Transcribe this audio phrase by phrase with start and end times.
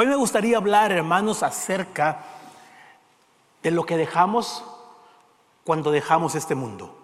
[0.00, 2.24] Hoy me gustaría hablar, hermanos, acerca
[3.64, 4.62] de lo que dejamos
[5.64, 6.96] cuando dejamos este mundo,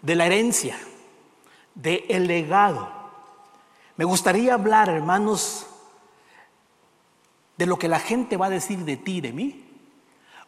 [0.00, 0.80] de la herencia,
[1.74, 2.88] de el legado.
[3.98, 5.66] Me gustaría hablar, hermanos,
[7.58, 9.62] de lo que la gente va a decir de ti y de mí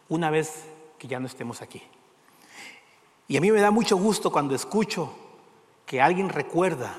[0.09, 0.65] una vez
[0.97, 1.83] que ya no estemos aquí.
[3.27, 5.13] Y a mí me da mucho gusto cuando escucho
[5.85, 6.97] que alguien recuerda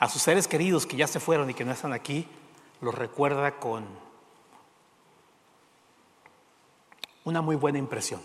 [0.00, 2.26] a sus seres queridos que ya se fueron y que no están aquí,
[2.80, 3.84] los recuerda con
[7.24, 8.20] una muy buena impresión.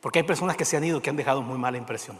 [0.00, 2.18] Porque hay personas que se han ido que han dejado muy mala impresión.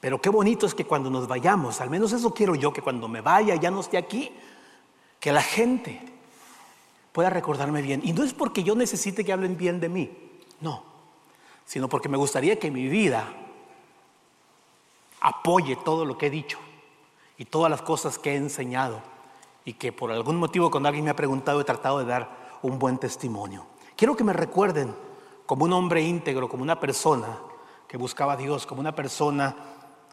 [0.00, 3.08] Pero qué bonito es que cuando nos vayamos, al menos eso quiero yo, que cuando
[3.08, 4.32] me vaya, ya no esté aquí,
[5.18, 6.00] que la gente
[7.12, 8.00] pueda recordarme bien.
[8.02, 10.10] Y no es porque yo necesite que hablen bien de mí,
[10.60, 10.84] no,
[11.66, 13.28] sino porque me gustaría que mi vida
[15.20, 16.58] apoye todo lo que he dicho
[17.36, 19.02] y todas las cosas que he enseñado
[19.64, 22.78] y que por algún motivo cuando alguien me ha preguntado he tratado de dar un
[22.78, 23.66] buen testimonio.
[23.96, 24.94] Quiero que me recuerden
[25.46, 27.38] como un hombre íntegro, como una persona
[27.86, 29.54] que buscaba a Dios, como una persona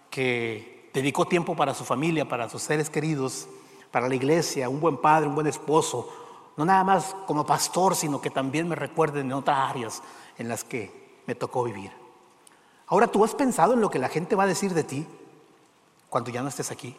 [0.09, 3.47] que dedicó tiempo para su familia, para sus seres queridos,
[3.91, 6.09] para la iglesia, un buen padre, un buen esposo,
[6.57, 10.01] no nada más como pastor, sino que también me recuerden en otras áreas
[10.37, 11.91] en las que me tocó vivir.
[12.87, 15.05] Ahora, ¿tú has pensado en lo que la gente va a decir de ti
[16.09, 16.95] cuando ya no estés aquí?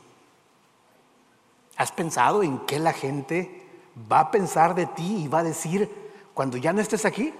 [1.78, 3.62] ¿Has pensado en qué la gente
[4.10, 5.88] va a pensar de ti y va a decir
[6.34, 7.32] cuando ya no estés aquí?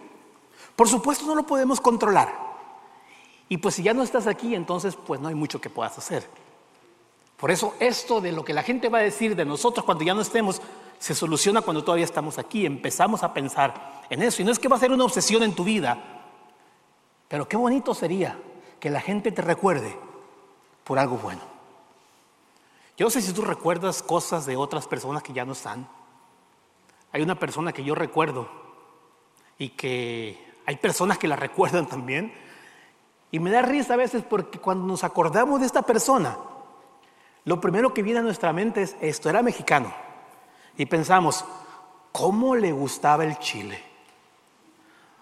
[0.77, 2.33] Por supuesto no lo podemos controlar.
[3.49, 6.25] Y pues si ya no estás aquí, entonces pues no hay mucho que puedas hacer.
[7.37, 10.15] Por eso esto de lo que la gente va a decir de nosotros cuando ya
[10.15, 10.63] no estemos,
[11.01, 12.65] se soluciona cuando todavía estamos aquí.
[12.65, 14.41] Empezamos a pensar en eso.
[14.41, 15.99] Y no es que va a ser una obsesión en tu vida,
[17.27, 18.39] pero qué bonito sería
[18.79, 19.97] que la gente te recuerde
[20.85, 21.58] por algo bueno.
[22.99, 25.89] Yo no sé si tú recuerdas cosas de otras personas que ya no están.
[27.13, 28.49] Hay una persona que yo recuerdo
[29.57, 32.35] y que hay personas que la recuerdan también.
[33.31, 36.37] Y me da risa a veces porque cuando nos acordamos de esta persona,
[37.45, 39.95] lo primero que viene a nuestra mente es esto, era mexicano.
[40.77, 41.45] Y pensamos,
[42.11, 43.81] ¿cómo le gustaba el chile?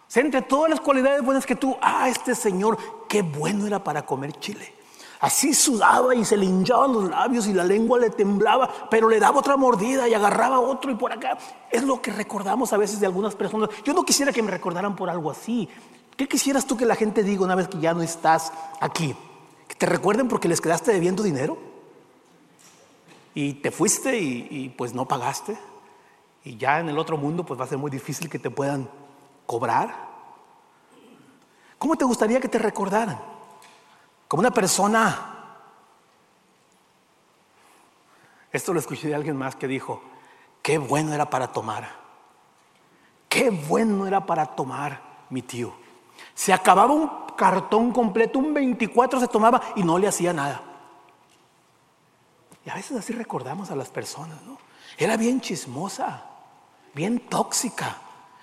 [0.09, 3.85] O sea, entre todas las cualidades buenas que tú, ah, este señor, qué bueno era
[3.85, 4.76] para comer chile.
[5.21, 9.19] Así sudaba y se le hinchaban los labios y la lengua le temblaba, pero le
[9.19, 11.39] daba otra mordida y agarraba otro y por acá.
[11.71, 13.71] Es lo que recordamos a veces de algunas personas.
[13.85, 15.69] Yo no quisiera que me recordaran por algo así.
[16.17, 19.15] ¿Qué quisieras tú que la gente diga una vez que ya no estás aquí?
[19.69, 21.77] ¿Que te recuerden porque les quedaste debiendo dinero?
[23.37, 25.59] y te fuiste y, pues no pagaste.
[26.43, 28.89] Y ya en el otro mundo pues va a ser muy difícil que te puedan
[29.45, 29.95] cobrar.
[31.79, 33.21] ¿Cómo te gustaría que te recordaran?
[34.29, 35.33] Como una persona.
[38.53, 40.03] Esto lo escuché de alguien más que dijo,
[40.63, 41.89] qué bueno era para tomar.
[43.29, 45.01] Qué bueno era para tomar
[45.31, 45.75] mi tío.
[46.35, 50.63] Se acababa un cartón completo, un 24 se tomaba y no le hacía nada.
[52.65, 54.59] Y a veces así recordamos a las personas, ¿no?
[54.99, 56.25] Era bien chismosa,
[56.95, 57.99] bien tóxica.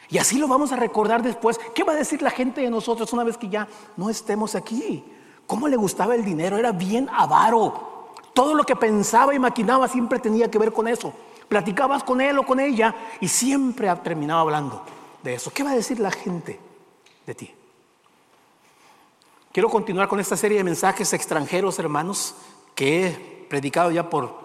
[0.10, 1.60] Y así lo vamos a recordar después.
[1.74, 3.68] ¿Qué va a decir la gente de nosotros una vez que ya
[3.98, 5.04] no estemos aquí?
[5.48, 6.58] ¿Cómo le gustaba el dinero?
[6.58, 8.12] Era bien avaro.
[8.34, 11.14] Todo lo que pensaba y maquinaba siempre tenía que ver con eso.
[11.48, 14.84] Platicabas con él o con ella y siempre terminaba hablando
[15.22, 15.52] de eso.
[15.54, 16.60] ¿Qué va a decir la gente
[17.26, 17.54] de ti?
[19.52, 22.34] Quiero continuar con esta serie de mensajes extranjeros, hermanos,
[22.74, 24.42] que predicado ya por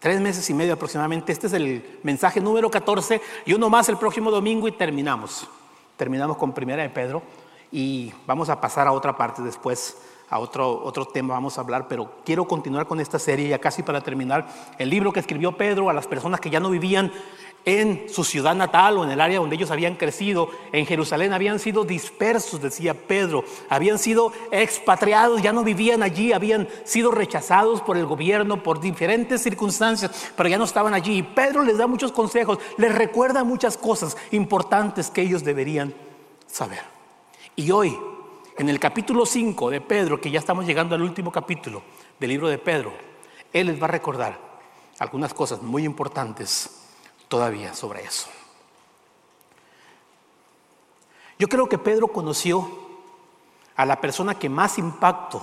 [0.00, 1.30] tres meses y medio aproximadamente.
[1.30, 5.46] Este es el mensaje número 14 y uno más el próximo domingo y terminamos.
[5.96, 7.22] Terminamos con Primera de Pedro
[7.70, 9.98] y vamos a pasar a otra parte después,
[10.30, 13.82] a otro, otro tema vamos a hablar, pero quiero continuar con esta serie ya casi
[13.82, 14.46] para terminar.
[14.78, 17.12] El libro que escribió Pedro a las personas que ya no vivían
[17.64, 21.58] en su ciudad natal o en el área donde ellos habían crecido, en Jerusalén, habían
[21.58, 27.96] sido dispersos, decía Pedro, habían sido expatriados, ya no vivían allí, habían sido rechazados por
[27.96, 31.18] el gobierno, por diferentes circunstancias, pero ya no estaban allí.
[31.18, 35.92] Y Pedro les da muchos consejos, les recuerda muchas cosas importantes que ellos deberían
[36.46, 36.80] saber.
[37.56, 37.98] Y hoy,
[38.60, 41.80] en el capítulo 5 de Pedro, que ya estamos llegando al último capítulo
[42.18, 42.92] del libro de Pedro,
[43.54, 44.38] él les va a recordar
[44.98, 46.82] algunas cosas muy importantes
[47.26, 48.28] todavía sobre eso.
[51.38, 52.70] Yo creo que Pedro conoció
[53.76, 55.40] a la persona que más impacto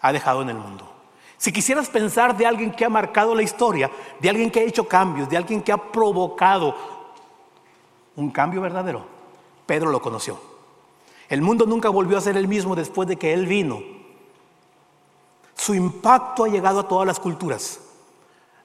[0.00, 0.88] ha dejado en el mundo.
[1.38, 4.86] Si quisieras pensar de alguien que ha marcado la historia, de alguien que ha hecho
[4.86, 6.76] cambios, de alguien que ha provocado
[8.14, 9.04] un cambio verdadero,
[9.66, 10.47] Pedro lo conoció.
[11.28, 13.82] El mundo nunca volvió a ser el mismo después de que él vino.
[15.54, 17.80] Su impacto ha llegado a todas las culturas.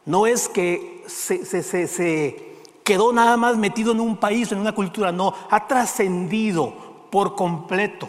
[0.06, 5.34] no es que se, quedó nada más metido en un país, en una cultura, no,
[5.50, 6.74] ha trascendido
[7.10, 8.08] por completo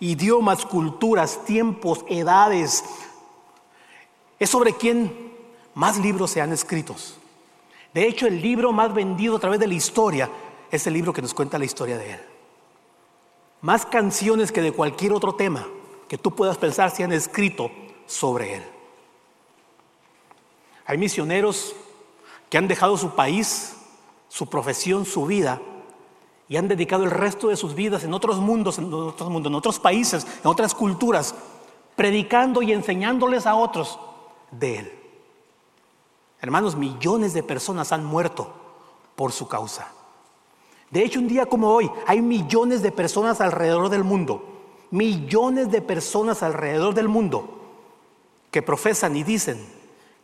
[0.00, 2.84] idiomas, culturas, tiempos, edades.
[4.38, 5.32] Es sobre quien
[5.74, 7.18] más libros se han escritos.
[7.92, 10.30] De hecho, el libro más vendido a través de la historia
[10.70, 12.20] es el libro que nos cuenta la historia de él.
[13.60, 15.66] Más canciones que de cualquier otro tema
[16.08, 17.70] que tú puedas pensar se han escrito
[18.06, 18.62] sobre él.
[20.86, 21.74] Hay misioneros
[22.48, 23.76] que han dejado su país,
[24.28, 25.60] su profesión, su vida
[26.48, 29.56] y han dedicado el resto de sus vidas en otros mundos, en otros mundos, en
[29.56, 31.34] otros países, en otras culturas,
[31.94, 33.98] predicando y enseñándoles a otros
[34.50, 34.92] de Él.
[36.40, 38.50] Hermanos, millones de personas han muerto
[39.14, 39.92] por su causa.
[40.90, 44.42] De hecho, un día como hoy, hay millones de personas alrededor del mundo,
[44.90, 47.58] millones de personas alrededor del mundo
[48.50, 49.64] que profesan y dicen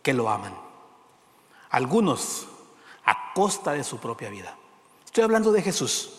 [0.02, 0.54] que lo aman.
[1.70, 2.46] Algunos
[3.04, 4.56] a costa de su propia vida.
[5.04, 6.10] Estoy hablando de Jesús.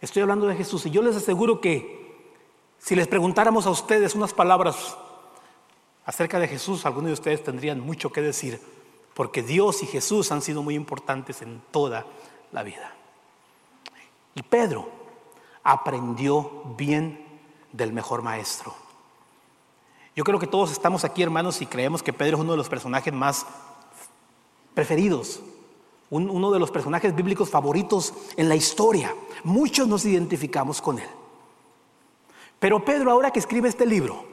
[0.00, 0.86] Estoy hablando de Jesús.
[0.86, 1.98] Y yo les aseguro que
[2.78, 4.96] si les preguntáramos a ustedes unas palabras
[6.04, 8.60] acerca de Jesús, algunos de ustedes tendrían mucho que decir,
[9.14, 12.06] porque Dios y Jesús han sido muy importantes en toda
[12.52, 12.97] la vida.
[14.34, 14.88] Y Pedro
[15.62, 17.24] aprendió bien
[17.72, 18.74] del mejor maestro.
[20.14, 22.68] Yo creo que todos estamos aquí, hermanos, y creemos que Pedro es uno de los
[22.68, 23.46] personajes más
[24.74, 25.40] preferidos
[26.10, 29.14] uno de los personajes bíblicos favoritos en la historia.
[29.44, 31.08] Muchos nos identificamos con él.
[32.58, 34.24] Pero Pedro, ahora que escribe este libro,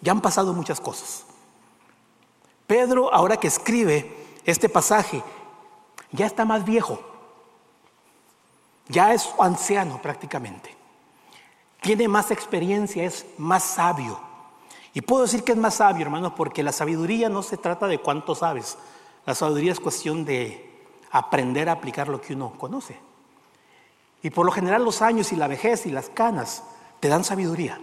[0.00, 1.24] ya han pasado muchas cosas.
[2.66, 4.14] Pedro, ahora que escribe
[4.44, 5.22] este pasaje,
[6.12, 7.00] ya está más viejo.
[8.92, 10.76] Ya es anciano prácticamente.
[11.80, 14.20] Tiene más experiencia, es más sabio.
[14.92, 17.98] Y puedo decir que es más sabio, hermanos, porque la sabiduría no se trata de
[17.98, 18.76] cuánto sabes.
[19.24, 20.70] La sabiduría es cuestión de
[21.10, 22.98] aprender a aplicar lo que uno conoce.
[24.22, 26.62] Y por lo general los años y la vejez y las canas
[27.00, 27.80] te dan sabiduría.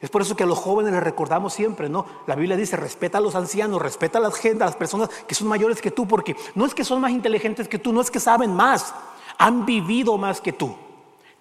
[0.00, 2.06] Es por eso que a los jóvenes les recordamos siempre, ¿no?
[2.26, 5.34] La Biblia dice, respeta a los ancianos, respeta a la gente, a las personas que
[5.34, 8.10] son mayores que tú, porque no es que son más inteligentes que tú, no es
[8.10, 8.94] que saben más,
[9.38, 10.74] han vivido más que tú,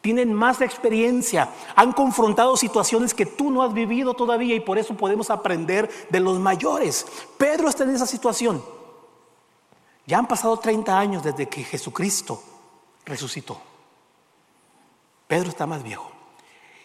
[0.01, 4.95] tienen más experiencia, han confrontado situaciones que tú no has vivido todavía y por eso
[4.95, 7.05] podemos aprender de los mayores.
[7.37, 8.63] Pedro está en esa situación.
[10.05, 12.41] Ya han pasado 30 años desde que Jesucristo
[13.05, 13.59] resucitó.
[15.27, 16.11] Pedro está más viejo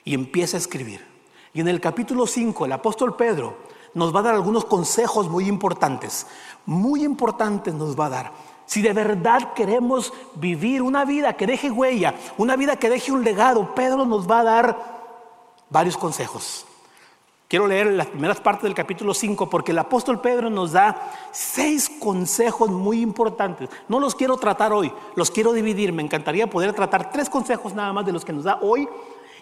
[0.05, 1.07] y empieza a escribir.
[1.53, 3.59] Y en el capítulo 5 el apóstol Pedro
[3.95, 6.27] nos va a dar algunos consejos muy importantes,
[6.65, 8.33] muy importantes nos va a dar.
[8.71, 13.25] Si de verdad queremos vivir una vida que deje huella, una vida que deje un
[13.25, 14.79] legado, Pedro nos va a dar
[15.69, 16.65] varios consejos.
[17.49, 21.91] Quiero leer las primeras partes del capítulo 5 porque el apóstol Pedro nos da seis
[21.99, 23.69] consejos muy importantes.
[23.89, 25.93] No los quiero tratar hoy, los quiero dividir.
[25.93, 28.89] Me encantaría poder tratar tres consejos nada más de los que nos da hoy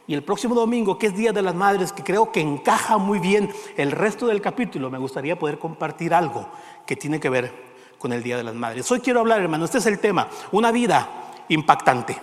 [0.06, 3.18] y el próximo domingo, que es Día de las Madres, que creo que encaja muy
[3.18, 4.88] bien el resto del capítulo.
[4.88, 6.48] Me gustaría poder compartir algo
[6.86, 7.67] que tiene que ver
[7.98, 8.90] con el Día de las Madres.
[8.90, 11.08] Hoy quiero hablar, hermano, este es el tema, una vida
[11.48, 12.16] impactante.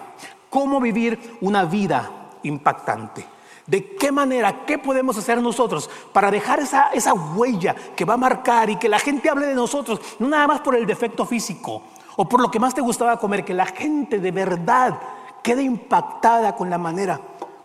[0.50, 3.26] ¿Cómo vivir una vida impactante?
[3.68, 8.18] ¿De qué manera, qué podemos hacer nosotros para dejar esa, esa huella que va a
[8.18, 11.82] marcar y que la gente hable de nosotros, no nada más por el defecto físico
[12.16, 15.00] o por lo que más te gustaba comer, que la gente de verdad
[15.42, 17.20] quede impactada con la manera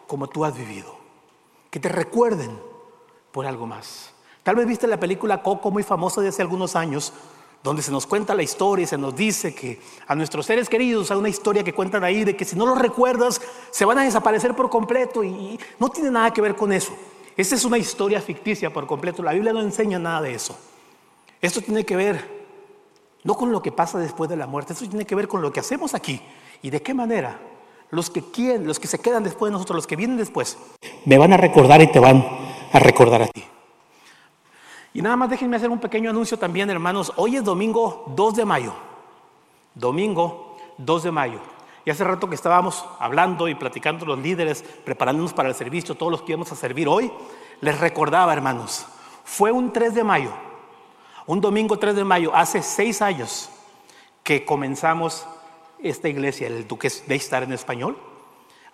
[0.06, 0.96] como tú has vivido,
[1.70, 2.58] que te recuerden
[3.30, 4.12] por algo más.
[4.42, 7.12] Tal vez viste la película Coco muy famosa de hace algunos años,
[7.62, 11.18] donde se nos cuenta la historia se nos dice que a nuestros seres queridos hay
[11.18, 13.40] una historia que cuentan ahí de que si no los recuerdas
[13.70, 16.92] se van a desaparecer por completo y no tiene nada que ver con eso.
[17.36, 19.22] Esa es una historia ficticia por completo.
[19.22, 20.58] La Biblia no enseña nada de eso.
[21.40, 22.40] Esto tiene que ver
[23.24, 25.52] no con lo que pasa después de la muerte, esto tiene que ver con lo
[25.52, 26.20] que hacemos aquí
[26.62, 27.38] y de qué manera
[27.90, 30.56] los que quieren, los que se quedan después de nosotros, los que vienen después,
[31.04, 32.24] me van a recordar y te van
[32.72, 33.44] a recordar a ti.
[34.92, 37.12] Y nada más déjenme hacer un pequeño anuncio también, hermanos.
[37.16, 38.72] Hoy es domingo 2 de mayo.
[39.74, 41.38] Domingo 2 de mayo.
[41.84, 46.12] Y hace rato que estábamos hablando y platicando los líderes, preparándonos para el servicio, todos
[46.12, 47.10] los que íbamos a servir hoy,
[47.60, 48.86] les recordaba, hermanos,
[49.24, 50.32] fue un 3 de mayo,
[51.26, 53.48] un domingo 3 de mayo, hace seis años
[54.22, 55.26] que comenzamos
[55.82, 57.96] esta iglesia, el Duque de estar en español.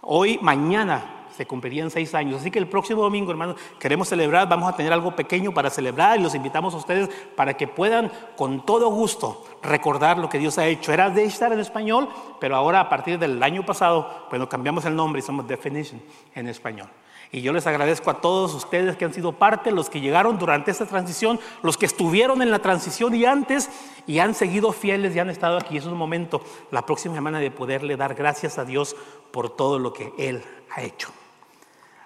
[0.00, 2.40] Hoy, mañana, se cumplirían seis años.
[2.40, 6.18] Así que el próximo domingo, hermanos, queremos celebrar, vamos a tener algo pequeño para celebrar
[6.18, 10.58] y los invitamos a ustedes para que puedan con todo gusto recordar lo que Dios
[10.58, 10.92] ha hecho.
[10.92, 12.08] Era de estar en español,
[12.40, 16.00] pero ahora a partir del año pasado, bueno, cambiamos el nombre y somos Definition
[16.34, 16.88] en español.
[17.32, 20.70] Y yo les agradezco a todos ustedes que han sido parte, los que llegaron durante
[20.70, 23.68] esta transición, los que estuvieron en la transición y antes
[24.06, 25.76] y han seguido fieles y han estado aquí.
[25.76, 26.40] Es un momento,
[26.70, 28.96] la próxima semana, de poderle dar gracias a Dios
[29.32, 31.10] por todo lo que Él ha hecho.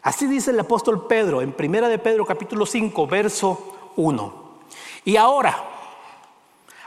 [0.03, 4.51] Así dice el apóstol Pedro en Primera de Pedro capítulo 5, verso 1.
[5.05, 5.63] Y ahora,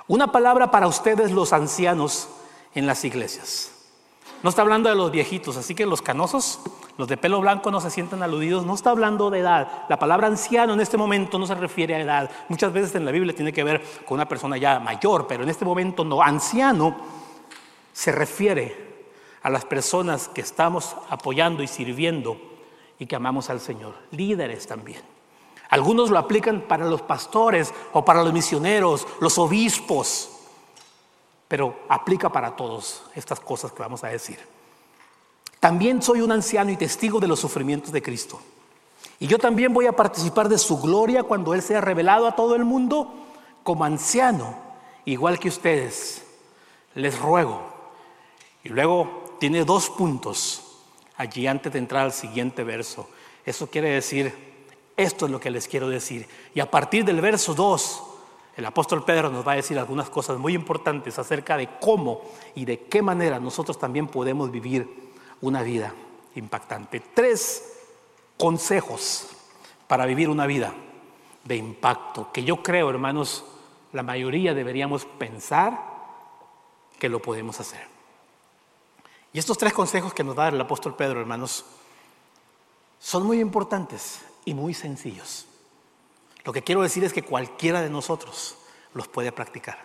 [0.08, 2.30] una palabra para ustedes los ancianos
[2.74, 3.72] en las iglesias.
[4.42, 6.60] No está hablando de los viejitos, así que los canosos,
[6.98, 9.86] los de pelo blanco no se sientan aludidos, no está hablando de edad.
[9.90, 12.32] La palabra anciano en este momento no se refiere a edad.
[12.50, 15.50] Muchas veces en la Biblia tiene que ver con una persona ya mayor, pero en
[15.50, 16.22] este momento no.
[16.22, 16.96] Anciano
[17.94, 19.06] se refiere
[19.44, 22.53] a las personas que estamos apoyando y sirviendo
[23.00, 23.96] y que amamos al Señor.
[24.12, 25.02] Líderes también.
[25.70, 30.34] Algunos lo aplican para los pastores o para los misioneros, los obispos
[31.54, 34.40] pero aplica para todos estas cosas que vamos a decir.
[35.60, 38.42] También soy un anciano y testigo de los sufrimientos de Cristo.
[39.20, 42.56] Y yo también voy a participar de su gloria cuando Él sea revelado a todo
[42.56, 43.14] el mundo
[43.62, 44.56] como anciano,
[45.06, 46.26] igual que ustedes.
[46.96, 47.62] Les ruego.
[48.64, 50.63] Y luego tiene dos puntos
[51.18, 53.10] allí antes de entrar al siguiente verso.
[53.46, 54.34] Eso quiere decir,
[54.96, 56.28] esto es lo que les quiero decir.
[56.54, 58.04] Y a partir del verso 2
[58.56, 62.22] el apóstol Pedro nos va a decir algunas cosas muy importantes acerca de cómo
[62.54, 65.94] y de qué manera nosotros también podemos vivir una vida
[66.36, 67.00] impactante.
[67.00, 67.80] Tres
[68.38, 69.30] consejos
[69.88, 70.74] para vivir una vida
[71.44, 73.44] de impacto que yo creo, hermanos,
[73.92, 75.80] la mayoría deberíamos pensar
[77.00, 77.93] que lo podemos hacer.
[79.34, 81.66] Y estos tres consejos que nos da el apóstol Pedro, hermanos,
[83.00, 85.48] son muy importantes y muy sencillos.
[86.46, 88.56] Lo que quiero decir es que cualquiera de nosotros
[88.94, 89.80] los puede practicar.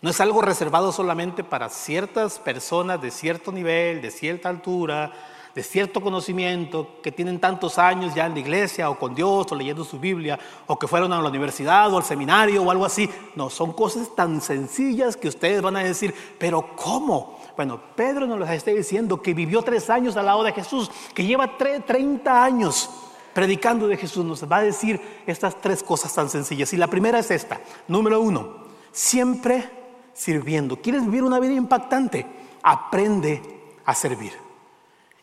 [0.00, 5.12] No es algo reservado solamente para ciertas personas de cierto nivel, de cierta altura,
[5.54, 9.54] de cierto conocimiento, que tienen tantos años ya en la iglesia o con Dios o
[9.54, 13.10] leyendo su Biblia, o que fueron a la universidad o al seminario o algo así.
[13.34, 17.35] No, son cosas tan sencillas que ustedes van a decir, pero ¿cómo?
[17.56, 21.56] Bueno, Pedro nos está diciendo que vivió tres años al lado de Jesús, que lleva
[21.56, 22.90] 30 años
[23.32, 26.72] predicando de Jesús, nos va a decir estas tres cosas tan sencillas.
[26.72, 27.60] Y la primera es esta.
[27.88, 29.70] Número uno, siempre
[30.12, 30.80] sirviendo.
[30.80, 32.26] ¿Quieres vivir una vida impactante?
[32.62, 33.42] Aprende
[33.84, 34.32] a servir.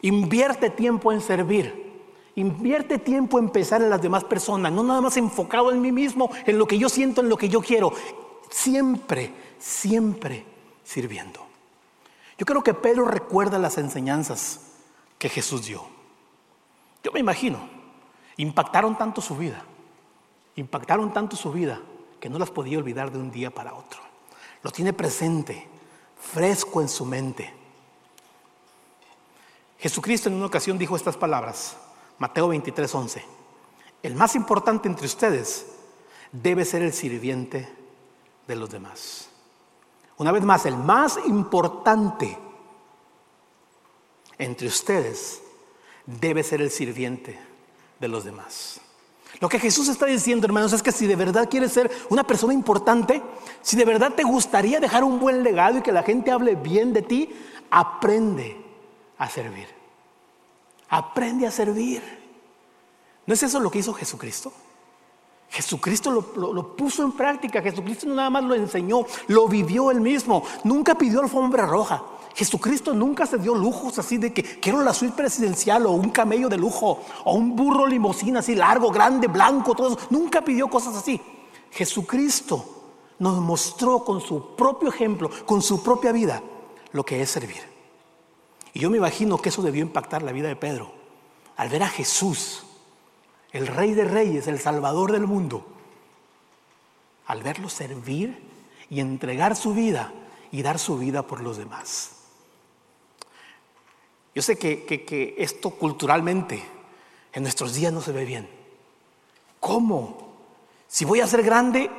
[0.02, 1.84] Invierte tiempo en servir.
[2.36, 6.32] Invierte tiempo en pensar en las demás personas, no nada más enfocado en mí mismo,
[6.48, 7.94] en lo que yo siento, en lo que yo quiero.
[8.50, 10.44] Siempre, siempre
[10.84, 11.53] sirviendo.
[12.44, 14.60] Yo creo que Pedro recuerda las enseñanzas
[15.18, 15.88] que Jesús dio.
[17.02, 17.70] Yo me imagino
[18.36, 19.64] Impactaron tanto su vida,
[20.58, 21.80] impactaron tanto su vida
[22.20, 24.02] que no las podía olvidar de un día para otro.
[24.62, 25.68] Lo tiene presente,
[26.20, 27.54] fresco en su mente.
[29.78, 31.78] Jesucristo en una ocasión dijo estas palabras,
[32.18, 33.26] Mateo 23, 11.
[34.02, 35.68] El más importante entre ustedes
[36.34, 37.74] debe ser el sirviente
[38.48, 39.30] de los demás.
[40.18, 42.38] Una vez más, el más importante
[44.38, 45.42] entre ustedes
[46.06, 47.40] debe ser el sirviente
[48.00, 48.80] de los demás.
[49.40, 52.54] Lo que Jesús está diciendo, hermanos, es que si de verdad quieres ser una persona
[52.54, 53.22] importante,
[53.62, 56.94] si de verdad te gustaría dejar un buen legado y que la gente hable bien
[56.94, 57.34] de ti,
[57.72, 58.58] aprende
[59.18, 59.68] a servir.
[60.90, 62.02] Aprende a servir.
[63.26, 64.54] ¿No es eso lo que hizo Jesucristo?
[65.54, 70.96] Jesucristo lo, puso en práctica, Jesucristo nada más lo enseñó, lo vivió él mismo, nunca
[70.96, 72.02] pidió alfombra roja,
[72.34, 76.50] Jesucristo nunca se dio lujos así de que quiero la suite presidencial o un camello
[76.50, 80.00] de lujo o un burro limosina así largo, grande, blanco, todo eso.
[80.10, 81.22] Nunca pidió cosas así.
[81.70, 82.66] Jesucristo
[83.20, 86.42] nos mostró con su propio ejemplo, con su propia vida,
[86.94, 87.62] lo que es servir.
[88.74, 90.92] Y yo me imagino que eso debió impactar la vida de Pedro.
[91.56, 92.64] Al ver a Jesús,
[93.54, 95.66] el Rey de Reyes, el Salvador del mundo,
[97.28, 98.42] al verlo servir
[98.90, 100.12] y entregar su vida
[100.52, 102.18] y dar su vida por los demás.
[104.36, 106.64] Yo sé que, esto culturalmente
[107.32, 108.50] en nuestros días no se ve bien.
[109.60, 110.34] ¿Cómo?
[110.88, 111.92] Si voy a ser grande,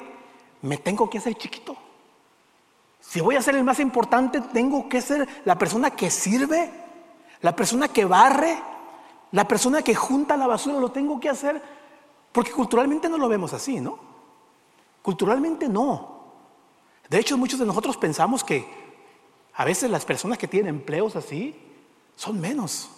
[0.63, 1.77] me tengo que hacer chiquito.
[3.01, 6.71] Si voy a ser el más importante, tengo que ser la persona que sirve,
[7.43, 8.61] la persona que barre,
[9.35, 11.61] la persona que junta la basura, lo tengo que hacer.
[12.31, 13.99] Porque culturalmente no lo vemos así, ¿no?
[15.03, 16.21] Culturalmente no.
[17.11, 18.65] De hecho, muchos de nosotros pensamos que
[19.55, 21.53] a veces las personas que tienen empleos así
[22.15, 22.91] son menos.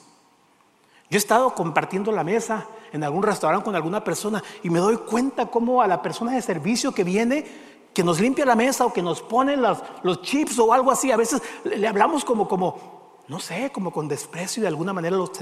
[1.08, 4.98] Yo he estado compartiendo la mesa en algún restaurante con alguna persona y me doy
[4.98, 7.46] cuenta cómo a la persona de servicio que viene,
[7.94, 11.16] que nos limpia la mesa o que nos pone los chips o algo así, a
[11.16, 15.32] veces le hablamos como, como, no sé, como con desprecio y de alguna manera los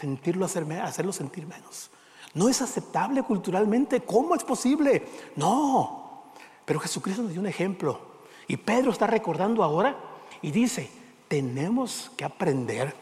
[0.00, 1.90] sentirlo hacerme, hacerlo sentir menos.
[2.34, 4.00] No es aceptable culturalmente.
[4.00, 5.06] ¿Cómo es posible?
[5.36, 6.32] No.
[6.64, 8.00] Pero Jesucristo nos dio un ejemplo.
[8.46, 9.96] Y Pedro está recordando ahora
[10.40, 10.90] y dice,
[11.28, 12.94] tenemos que aprender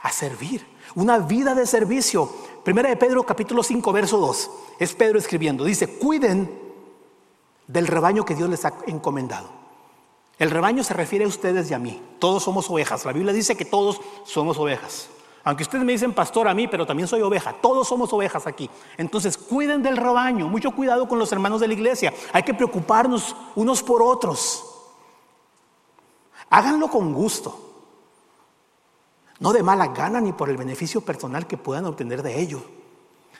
[0.00, 0.66] a servir.
[0.94, 2.30] Una vida de servicio.
[2.64, 4.50] Primera de Pedro capítulo 5, verso 2.
[4.78, 5.64] Es Pedro escribiendo.
[5.64, 6.50] Dice, cuiden
[7.66, 9.48] del rebaño que Dios les ha encomendado.
[10.38, 12.02] El rebaño se refiere a ustedes y a mí.
[12.18, 13.04] Todos somos ovejas.
[13.04, 15.10] La Biblia dice que todos somos ovejas.
[15.44, 17.52] Aunque ustedes me dicen pastor a mí, pero también soy oveja.
[17.52, 18.68] Todos somos ovejas aquí.
[18.96, 20.48] Entonces, cuiden del rebaño.
[20.48, 22.12] Mucho cuidado con los hermanos de la iglesia.
[22.32, 24.64] Hay que preocuparnos unos por otros.
[26.50, 27.68] Háganlo con gusto.
[29.40, 32.62] No de mala gana ni por el beneficio personal que puedan obtener de ello,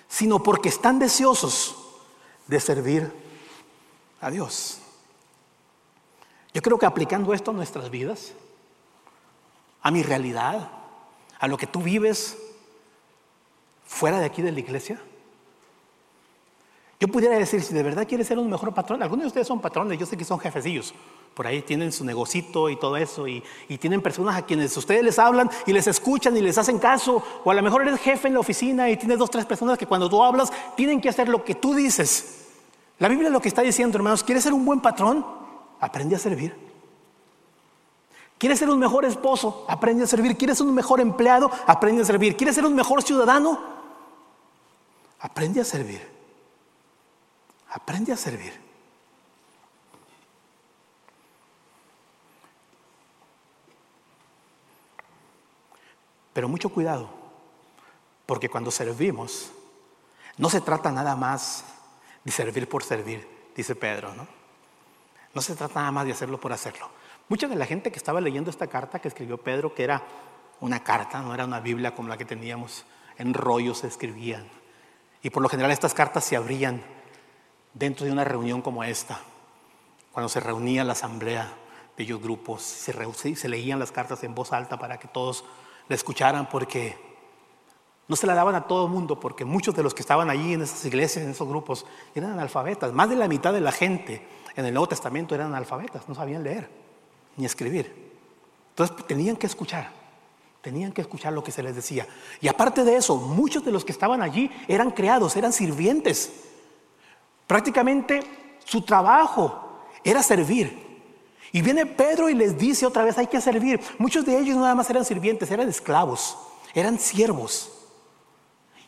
[0.06, 1.76] sino porque están deseosos
[2.46, 3.12] de servir
[4.20, 4.78] a Dios.
[6.54, 8.32] Yo creo que aplicando esto a nuestras vidas,
[9.82, 10.70] a mi realidad,
[11.38, 12.36] a lo que tú vives
[13.86, 15.00] fuera de aquí de la iglesia,
[17.00, 19.60] yo pudiera decir, si de verdad quieres ser un mejor patrón, algunos de ustedes son
[19.60, 20.92] patrones, yo sé que son jefecillos,
[21.32, 23.42] por ahí tienen su negocito y todo eso, y,
[23.78, 27.50] tienen personas a quienes ustedes les hablan y les escuchan y les hacen caso, o
[27.50, 30.10] a lo mejor eres jefe en la oficina y tienes dos, tres personas que cuando
[30.10, 32.46] tú hablas tienen que hacer lo que tú dices.
[32.98, 35.24] La Biblia lo que está diciendo, hermanos, ¿quieres ser un buen patrón?
[35.78, 36.67] Aprende a servir.
[38.38, 39.66] ¿Quieres ser un mejor esposo?
[39.68, 40.36] Aprende a servir.
[40.36, 41.50] ¿Quieres ser un mejor empleado?
[41.66, 42.36] Aprende a servir.
[42.36, 43.58] ¿Quieres ser un mejor ciudadano?
[45.18, 46.00] Aprende a servir.
[47.70, 48.68] Aprende a servir.
[56.32, 57.10] Pero mucho cuidado,
[58.24, 59.50] porque cuando servimos,
[60.36, 61.64] no se trata nada más
[62.22, 64.24] de servir por servir, dice Pedro, ¿no?
[65.34, 66.88] No se trata nada más de hacerlo por hacerlo.
[67.28, 70.02] Mucha de la gente que estaba leyendo esta carta que escribió Pedro, que era
[70.60, 72.86] una carta, no era una Biblia como la que teníamos,
[73.18, 74.48] en rollos se escribían.
[75.22, 76.82] Y por lo general estas cartas se abrían
[77.74, 79.20] dentro de una reunión como esta,
[80.10, 81.52] cuando se reunía la asamblea
[81.98, 85.44] de ellos grupos, se, leían las cartas en voz alta para que todos
[85.86, 86.96] la escucharan porque
[88.06, 90.54] no se la daban a todo el mundo, porque muchos de los que estaban allí
[90.54, 92.94] en esas iglesias, en esos grupos, eran analfabetas.
[92.94, 94.26] Más de la mitad de la gente
[94.56, 96.87] en el Nuevo Testamento eran analfabetas, no sabían leer
[97.38, 98.10] ni escribir.
[98.70, 99.90] Entonces tenían que escuchar,
[100.60, 102.06] tenían que escuchar lo que se les decía.
[102.40, 106.30] Y aparte de eso, muchos de los que estaban allí eran creados, eran sirvientes.
[107.46, 108.22] Prácticamente
[108.64, 110.86] su trabajo era servir.
[111.50, 113.80] Y viene Pedro y les dice otra vez, hay que servir.
[113.98, 116.36] Muchos de ellos nada más eran sirvientes, eran esclavos,
[116.74, 117.72] eran siervos.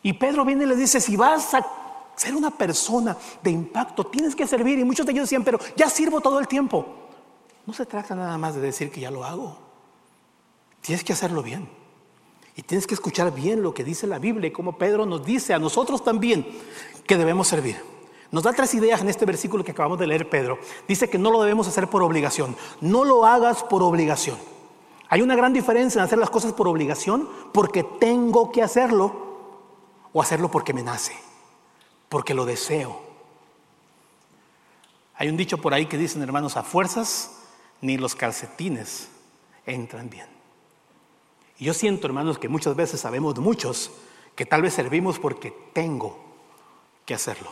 [0.03, 1.65] Y Pedro viene y les dice, si vas a
[2.15, 4.77] ser una persona de impacto, tienes que servir.
[4.77, 7.01] Y muchos de ellos decían, pero ya sirvo todo el tiempo.
[7.71, 9.57] No se trata nada más de decir que ya lo hago.
[10.81, 11.69] Tienes que hacerlo bien.
[12.57, 15.53] Y tienes que escuchar bien lo que dice la Biblia y como Pedro nos dice
[15.53, 16.45] a nosotros también
[17.07, 17.81] que debemos servir.
[18.29, 20.59] Nos da tres ideas en este versículo que acabamos de leer, Pedro.
[20.85, 22.57] Dice que no lo debemos hacer por obligación.
[22.81, 24.37] No lo hagas por obligación.
[25.07, 29.15] Hay una gran diferencia en hacer las cosas por obligación porque tengo que hacerlo
[30.11, 31.13] o hacerlo porque me nace,
[32.09, 33.01] porque lo deseo.
[35.15, 37.37] Hay un dicho por ahí que dicen, hermanos, a fuerzas
[37.81, 39.09] ni los calcetines
[39.65, 40.27] entran bien.
[41.57, 43.91] Y yo siento, hermanos, que muchas veces sabemos de muchos
[44.35, 46.17] que tal vez servimos porque tengo
[47.05, 47.51] que hacerlo.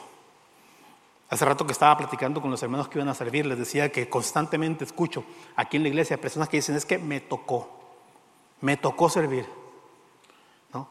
[1.30, 4.10] Hace rato que estaba platicando con los hermanos que iban a servir, les decía que
[4.10, 5.24] constantemente escucho
[5.56, 7.70] aquí en la iglesia personas que dicen, es que me tocó,
[8.62, 9.46] me tocó servir.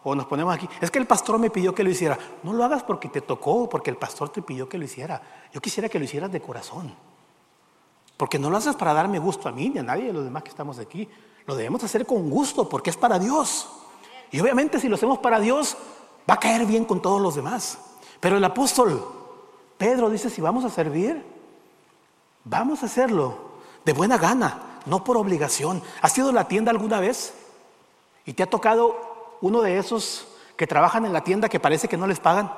[0.02, 2.18] O nos ponemos aquí, es que el pastor me pidió que lo hiciera.
[2.42, 5.22] No lo hagas porque te tocó, porque el pastor te pidió que lo hiciera.
[5.52, 6.94] Yo quisiera que lo hicieras de corazón.
[8.18, 10.42] Porque no lo haces para darme gusto a mí ni a nadie de los demás
[10.42, 11.08] que estamos aquí.
[11.46, 13.66] Lo debemos hacer con gusto porque es para Dios.
[14.30, 15.78] Y obviamente si lo hacemos para Dios,
[16.28, 17.78] va a caer bien con todos los demás.
[18.20, 19.02] Pero el apóstol
[19.78, 21.24] Pedro dice, si vamos a servir,
[22.44, 23.38] vamos a hacerlo
[23.84, 25.80] de buena gana, no por obligación.
[26.02, 27.32] ¿Has ido a la tienda alguna vez?
[28.26, 30.26] ¿Y te ha tocado uno de esos
[30.56, 32.52] que trabajan en la tienda que parece que no les pagan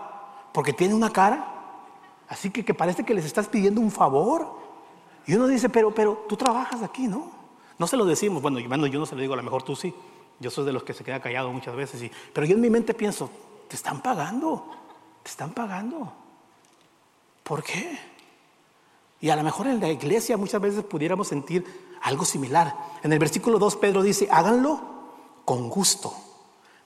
[0.53, 1.47] porque tiene una cara?
[2.29, 4.59] Así que, que parece que les estás pidiendo un favor.
[5.31, 7.31] Y uno dice, pero, pero tú trabajas aquí, ¿no?
[7.79, 9.77] No se lo decimos, bueno, bueno, yo no se lo digo, a lo mejor tú
[9.77, 9.95] sí.
[10.41, 12.95] Yo soy de los que se queda callado muchas veces, pero yo en mi mente
[12.95, 13.31] pienso,
[13.69, 14.67] te están pagando,
[15.23, 16.13] te están pagando.
[17.45, 17.97] ¿Por qué?
[19.21, 21.65] Y a lo mejor en la iglesia muchas veces pudiéramos sentir
[22.03, 22.75] algo similar.
[23.05, 24.81] En el versículo 2 Pedro dice, háganlo
[25.45, 26.13] con gusto,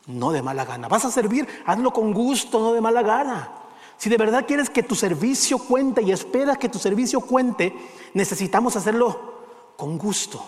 [0.07, 0.89] no de mala gana.
[0.89, 3.64] Vas a servir, hazlo con gusto, no de mala gana.
[3.97, 7.75] Si de verdad quieres que tu servicio cuente y esperas que tu servicio cuente,
[8.13, 9.35] necesitamos hacerlo
[9.77, 10.45] con gusto,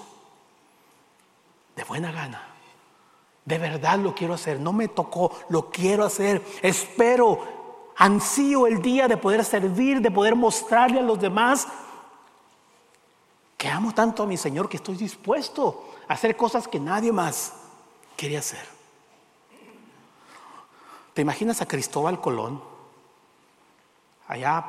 [1.74, 2.42] de buena gana.
[3.44, 4.58] De verdad lo quiero hacer.
[4.58, 6.42] No me tocó, lo quiero hacer.
[6.62, 11.68] Espero, ansío el día de poder servir, de poder mostrarle a los demás
[13.56, 17.52] que amo tanto a mi Señor que estoy dispuesto a hacer cosas que nadie más
[18.16, 18.66] quería hacer.
[21.14, 22.75] ¿Te imaginas a Cristóbal Colón
[24.28, 24.64] allá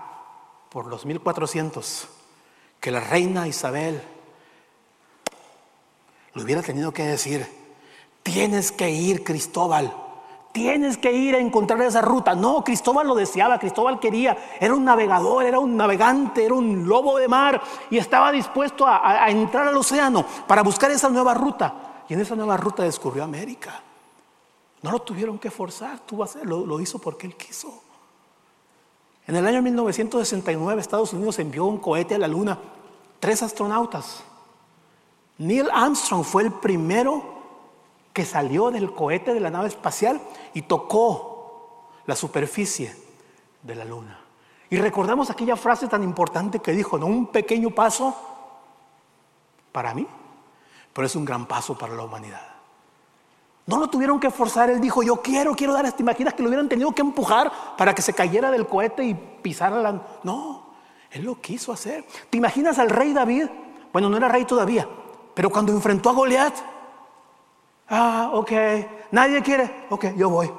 [0.69, 2.09] por los 1400
[2.79, 4.01] que la reina Isabel
[6.33, 7.47] le hubiera tenido que decir,
[8.21, 9.91] tienes que ir Cristóbal,
[10.51, 12.35] tienes que ir a encontrar esa ruta.
[12.35, 17.17] No, Cristóbal lo deseaba, Cristóbal quería, era un navegador, era un navegante, era un lobo
[17.17, 22.03] de mar y estaba dispuesto a, entrar al océano para buscar esa nueva ruta.
[22.07, 23.81] Y en esa nueva ruta descubrió América.
[24.83, 27.86] No lo tuvieron que forzar, a lo, lo hizo porque él quiso.
[29.27, 32.57] En el año 1969 Estados Unidos envió un cohete a la Luna,
[33.19, 34.23] tres astronautas.
[35.37, 37.35] Neil Armstrong fue el primero
[38.13, 40.19] que salió del cohete de la nave espacial
[40.53, 42.95] y tocó la superficie
[43.61, 44.17] de la Luna.
[44.69, 48.15] Y recordamos aquella frase tan importante que dijo, no un pequeño paso
[49.71, 50.07] para mí,
[50.93, 52.56] pero es un gran paso para la humanidad.
[53.67, 56.01] No lo tuvieron que forzar, él dijo, yo quiero, quiero dar esta.
[56.01, 59.81] Imaginas que lo hubieran tenido que empujar para que se cayera del cohete y pisara
[59.81, 60.01] la...
[60.23, 60.67] No,
[61.11, 62.05] él lo quiso hacer.
[62.29, 63.47] ¿Te imaginas al rey David?
[63.91, 64.87] Bueno, no era rey todavía,
[65.33, 66.53] pero cuando enfrentó a Goliat,
[67.89, 68.51] ah, ok,
[69.11, 70.49] nadie quiere, ok, yo voy.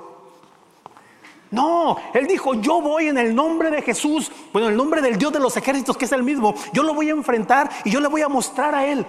[1.50, 5.16] No, él dijo, yo voy en el nombre de Jesús, bueno, en el nombre del
[5.16, 8.00] Dios de los ejércitos, que es el mismo, yo lo voy a enfrentar y yo
[8.00, 9.06] le voy a mostrar a él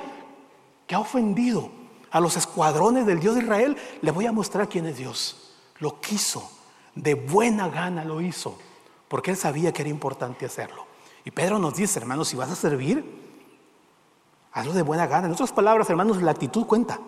[0.88, 1.79] que ha ofendido
[2.12, 5.54] a los escuadrones del Dios de Israel, le voy a mostrar quién es Dios.
[5.80, 6.50] Lo quiso,
[6.95, 8.58] de buena gana lo hizo,
[9.08, 10.86] porque él sabía que era importante hacerlo.
[11.24, 13.06] Y Pedro nos dice, hermanos, si vas a servir,
[14.52, 15.28] hazlo de buena gana.
[15.28, 17.00] En otras palabras, hermanos, la actitud cuenta.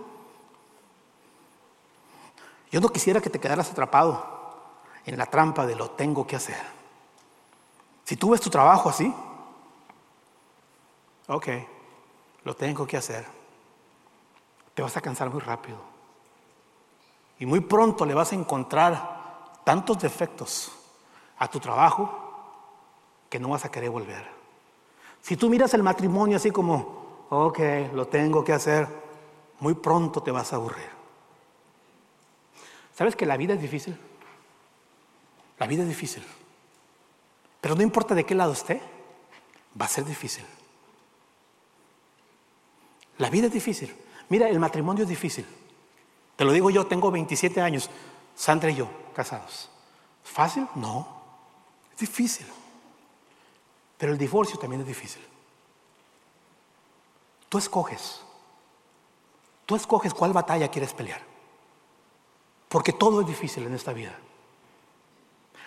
[2.72, 4.24] Yo no quisiera que te quedaras atrapado
[5.06, 6.62] en la trampa de lo tengo que hacer.
[8.06, 9.14] Si tú ves tu trabajo así,
[11.28, 11.48] ok,
[12.44, 13.41] lo tengo que hacer
[14.74, 15.78] te vas a cansar muy rápido.
[17.40, 20.72] Y muy pronto le vas a encontrar tantos defectos
[21.38, 22.12] a tu trabajo
[23.30, 24.28] que no vas a querer volver.
[25.22, 27.60] Si tú miras el matrimonio así como, ok,
[27.94, 28.88] lo tengo que hacer,
[29.60, 30.90] muy pronto te vas a aburrir.
[32.94, 33.98] ¿Sabes que la vida es difícil?
[35.58, 36.24] La vida es difícil.
[37.62, 38.82] Pero no importa de qué lado esté,
[39.80, 40.46] va a ser difícil.
[43.18, 43.96] La vida es difícil.
[44.32, 45.46] Mira, el matrimonio es difícil.
[46.38, 47.90] Te lo digo yo, tengo 27 años,
[48.34, 49.70] Sandra y yo, casados.
[50.24, 50.70] ¿Fácil?
[50.76, 51.06] No.
[51.92, 52.48] Es difícil.
[53.98, 55.22] Pero el divorcio también es difícil.
[57.50, 58.22] Tú escoges.
[59.66, 61.22] Tú escoges cuál batalla quieres pelear.
[62.70, 64.18] Porque todo es difícil en esta vida.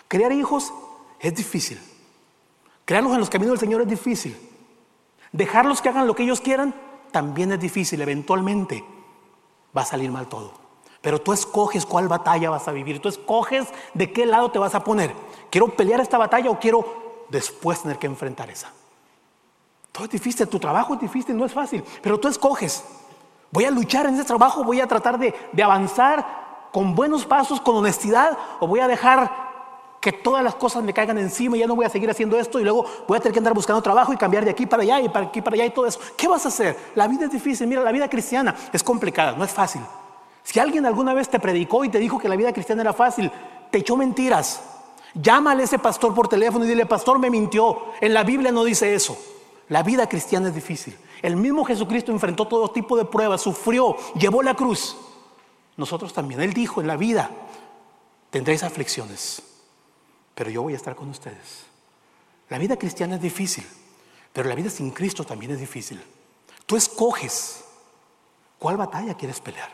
[0.07, 0.73] Crear hijos
[1.19, 1.79] es difícil.
[2.83, 4.35] Crearlos en los caminos del Señor es difícil.
[5.31, 6.73] Dejarlos que hagan lo que ellos quieran
[7.15, 8.83] también es difícil, eventualmente
[9.75, 10.51] va a salir mal todo.
[10.99, 14.75] Pero tú escoges cuál batalla vas a vivir, tú escoges de qué lado te vas
[14.75, 15.13] a poner.
[15.49, 18.69] ¿Quiero pelear esta batalla o quiero después tener que enfrentar esa?
[19.93, 22.83] Todo es difícil, tu trabajo es difícil, no es fácil, pero tú escoges.
[23.49, 27.61] Voy a luchar en ese trabajo, voy a tratar de, de avanzar con buenos pasos,
[27.61, 29.44] con honestidad, o voy a dejar
[30.05, 32.59] que todas las cosas me caigan encima y ya no voy a seguir haciendo esto
[32.59, 35.01] y luego voy a tener que andar buscando trabajo y cambiar de aquí para allá
[35.01, 35.99] y para aquí para allá y todo eso.
[36.15, 36.77] ¿Qué vas a hacer?
[36.93, 39.81] La vida es difícil, mira, la vida cristiana es complicada, no es fácil.
[40.43, 43.31] Si alguien alguna vez te predicó y te dijo que la vida cristiana era fácil,
[43.71, 44.61] te echó mentiras.
[45.15, 47.85] Llámale a ese pastor por teléfono y dile, pastor me mintió.
[47.99, 49.17] En la Biblia no dice eso.
[49.69, 50.95] La vida cristiana es difícil.
[51.23, 54.95] El mismo Jesucristo enfrentó todo tipo de pruebas, sufrió, llevó la cruz.
[55.77, 56.41] Nosotros también.
[56.41, 57.31] Él dijo en la vida,
[58.29, 59.54] tendréis aflicciones
[60.35, 61.65] pero yo voy a estar con ustedes.
[62.49, 63.65] La vida cristiana es difícil,
[64.31, 66.03] pero la vida sin Cristo también es difícil.
[66.65, 67.63] Tú escoges
[68.59, 69.69] cuál batalla quieres pelear.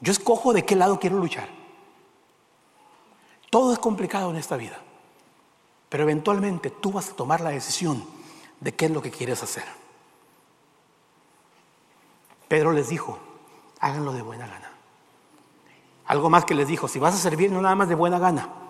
[0.00, 1.48] Yo escojo de qué lado quiero luchar.
[3.50, 4.80] Todo es complicado en esta vida,
[5.88, 8.04] pero eventualmente tú vas a tomar la decisión
[8.60, 9.64] de qué es lo que quieres hacer.
[12.48, 13.18] Pedro les dijo,
[13.80, 14.70] háganlo de buena gana.
[16.06, 18.63] Algo más que les dijo, si vas a servir no nada más de buena gana,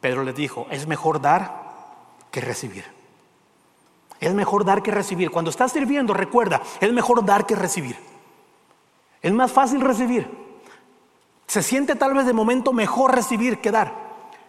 [0.00, 1.68] Pedro les dijo, es mejor dar
[2.30, 2.84] que recibir.
[4.20, 5.30] Es mejor dar que recibir.
[5.30, 7.96] Cuando estás sirviendo, recuerda, es mejor dar que recibir.
[9.22, 10.28] Es más fácil recibir.
[11.46, 14.08] Se siente tal vez de momento mejor recibir que dar.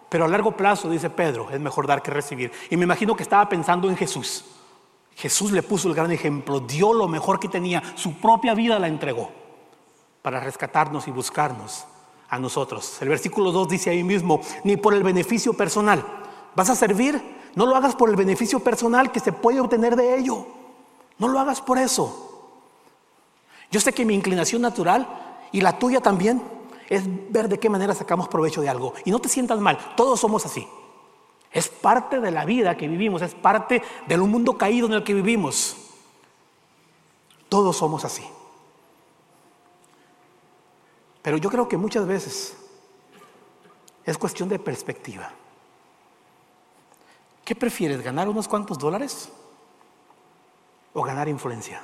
[0.10, 2.52] Pero a largo plazo, dice Pedro, es mejor dar que recibir.
[2.70, 4.46] Y me imagino que estaba pensando en Jesús.
[5.16, 8.88] Jesús le puso el gran ejemplo, dio lo mejor que tenía, su propia vida la
[8.88, 9.32] entregó.
[10.22, 11.86] para rescatarnos y buscarnos
[12.30, 13.02] a nosotros.
[13.02, 16.06] El versículo 2 dice ahí mismo, ni por el beneficio personal.
[16.56, 17.22] ¿Vas a servir?
[17.56, 20.46] No lo hagas por el beneficio personal que se puede obtener de ello.
[21.18, 22.26] No lo hagas por eso.
[23.72, 25.08] Yo sé que mi inclinación natural
[25.52, 26.42] y la tuya también
[26.88, 28.94] es ver de qué manera sacamos provecho de algo.
[29.06, 30.68] Y no te sientas mal, todos somos así.
[31.52, 35.14] Es parte de la vida que vivimos, es parte del mundo caído en el que
[35.14, 35.78] vivimos.
[37.48, 38.24] Todos somos así.
[41.22, 42.56] Pero yo creo que muchas veces
[44.06, 45.32] es cuestión de perspectiva.
[47.44, 49.32] ¿Qué prefieres, ganar unos cuantos dólares
[50.94, 51.82] o ganar influencia?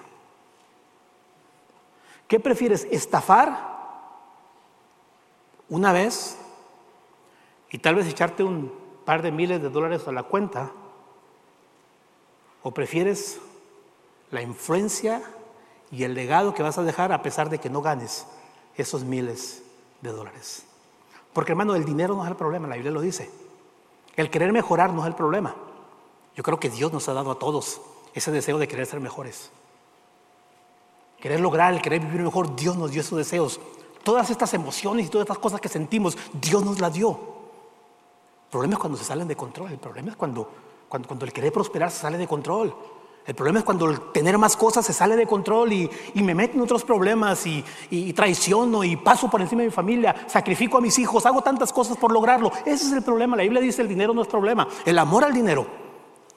[2.27, 3.75] ¿Qué prefieres, estafar
[5.69, 6.37] una vez
[7.69, 8.73] y tal vez echarte un
[9.05, 10.71] par de miles de dólares a la cuenta?
[12.63, 13.39] ¿O prefieres
[14.31, 15.21] la influencia
[15.91, 18.25] y el legado que vas a dejar a pesar de que no ganes
[18.77, 19.63] esos miles
[20.01, 20.65] de dólares?
[21.33, 23.29] Porque hermano, el dinero no es el problema, la Biblia lo dice.
[24.15, 25.55] El querer mejorar no es el problema.
[26.35, 27.81] Yo creo que Dios nos ha dado a todos
[28.13, 29.51] ese deseo de querer ser mejores.
[31.19, 33.59] Querer lograr, el querer vivir mejor, Dios nos dio esos deseos.
[34.03, 37.09] Todas estas emociones y todas estas cosas que sentimos, Dios nos las dio.
[37.09, 39.71] El problema es cuando se salen de control.
[39.71, 40.49] El problema es cuando,
[40.87, 42.75] cuando, el querer prosperar se sale de control.
[43.25, 46.53] El problema es cuando el tener más cosas se sale de control y, me meto
[46.53, 50.81] en otros problemas y, y, traiciono y paso por encima de mi familia, sacrifico a
[50.81, 52.51] mis hijos, hago tantas cosas por lograrlo.
[52.65, 53.35] Ese es el problema.
[53.35, 54.67] La Biblia dice el dinero no es problema.
[54.85, 55.65] El amor al dinero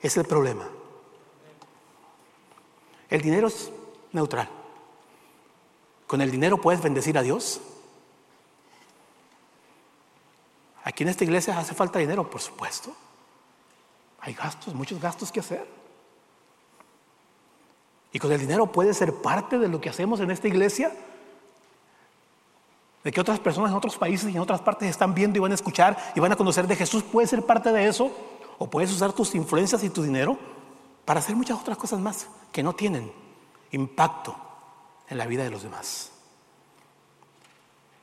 [0.00, 0.66] es el problema.
[3.10, 3.70] El dinero es
[4.12, 4.48] neutral.
[6.06, 7.60] ¿Con el dinero puedes bendecir a Dios?
[10.84, 12.94] Aquí en esta iglesia hace falta dinero, por supuesto.
[14.20, 15.66] Hay gastos, muchos gastos que hacer.
[18.12, 20.92] Y con el dinero puede ser parte de lo que hacemos en esta iglesia.
[23.04, 25.52] De que otras personas en otros países y en otras partes están viendo y van
[25.52, 27.02] a escuchar y van a conocer de Jesús.
[27.02, 28.10] Puede ser parte de eso.
[28.58, 30.36] O puedes usar tus influencias y tu dinero
[31.04, 33.12] para hacer muchas otras cosas más que no tienen
[33.70, 34.34] impacto
[35.08, 36.10] en la vida de los demás.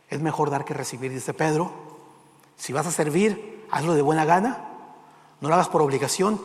[0.09, 1.71] Es mejor dar que recibir, dice Pedro.
[2.55, 4.69] Si vas a servir, hazlo de buena gana,
[5.41, 6.39] no lo hagas por obligación.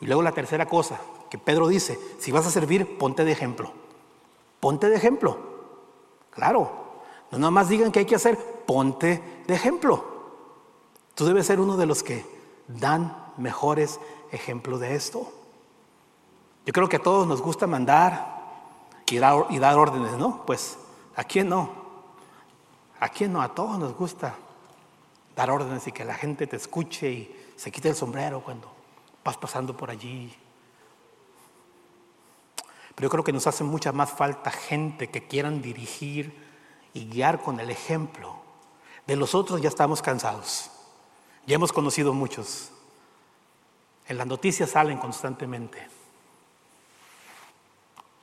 [0.00, 0.98] Y luego la tercera cosa
[1.30, 3.72] que Pedro dice, si vas a servir, ponte de ejemplo.
[4.58, 5.38] Ponte de ejemplo.
[6.30, 6.70] Claro,
[7.30, 10.04] no nada más digan que hay que hacer, ponte de ejemplo.
[11.14, 12.26] Tú debes ser uno de los que
[12.66, 14.00] dan mejores
[14.32, 15.32] ejemplos de esto.
[16.66, 18.40] Yo creo que a todos nos gusta mandar
[19.08, 20.44] y dar, órdenes, ¿no?
[20.46, 20.78] Pues,
[21.16, 21.70] ¿a quién no?
[23.00, 23.42] ¿A quién no?
[23.42, 24.36] A todos nos gusta
[25.34, 28.70] dar órdenes y que la gente te escuche y se quite el sombrero cuando
[29.24, 30.32] vas pasando por allí.
[33.00, 36.34] Pero yo creo que nos hace mucha más falta gente que quieran dirigir
[36.92, 38.34] y guiar con el ejemplo.
[39.06, 40.70] De los otros ya estamos cansados.
[41.46, 42.68] Ya hemos conocido muchos.
[44.06, 45.78] En las noticias salen constantemente.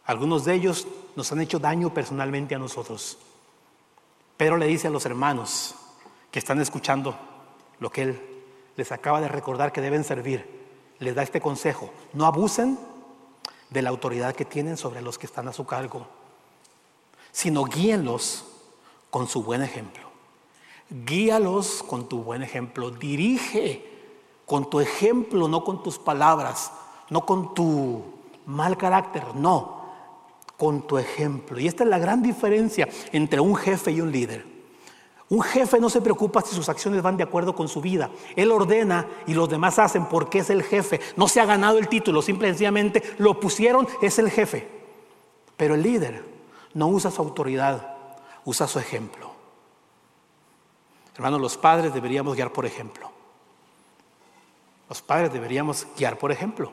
[0.05, 3.17] Algunos de ellos nos han hecho daño personalmente a nosotros.
[4.37, 5.73] Pedro le dice a los hermanos
[6.29, 7.17] que están escuchando
[7.79, 8.21] lo que él
[8.75, 10.45] les acaba de recordar que deben servir,
[10.99, 12.77] les da este consejo, no abusen
[13.69, 16.07] de la autoridad que tienen sobre los que están a su cargo,
[17.31, 18.45] sino guíenlos
[19.09, 20.07] con su buen ejemplo.
[20.89, 23.85] Guíalos con tu buen ejemplo, dirige
[24.45, 26.71] con tu ejemplo, no con tus palabras,
[27.09, 28.03] no con tu
[28.45, 29.81] mal carácter, no,
[30.57, 31.59] con tu ejemplo.
[31.59, 34.56] Y esta es la gran diferencia entre un jefe y un líder.
[35.29, 38.09] Un jefe no se preocupa si sus acciones van de acuerdo con su vida.
[38.35, 41.01] Él ordena y los demás hacen porque es el jefe.
[41.17, 44.69] No se ha ganado el título, simplemente lo pusieron, es el jefe.
[45.57, 46.23] Pero el líder
[46.73, 47.95] no usa su autoridad,
[48.45, 49.31] usa su ejemplo.
[51.15, 53.11] Hermanos, los padres deberíamos guiar por ejemplo.
[54.87, 56.71] Los padres deberíamos guiar por ejemplo.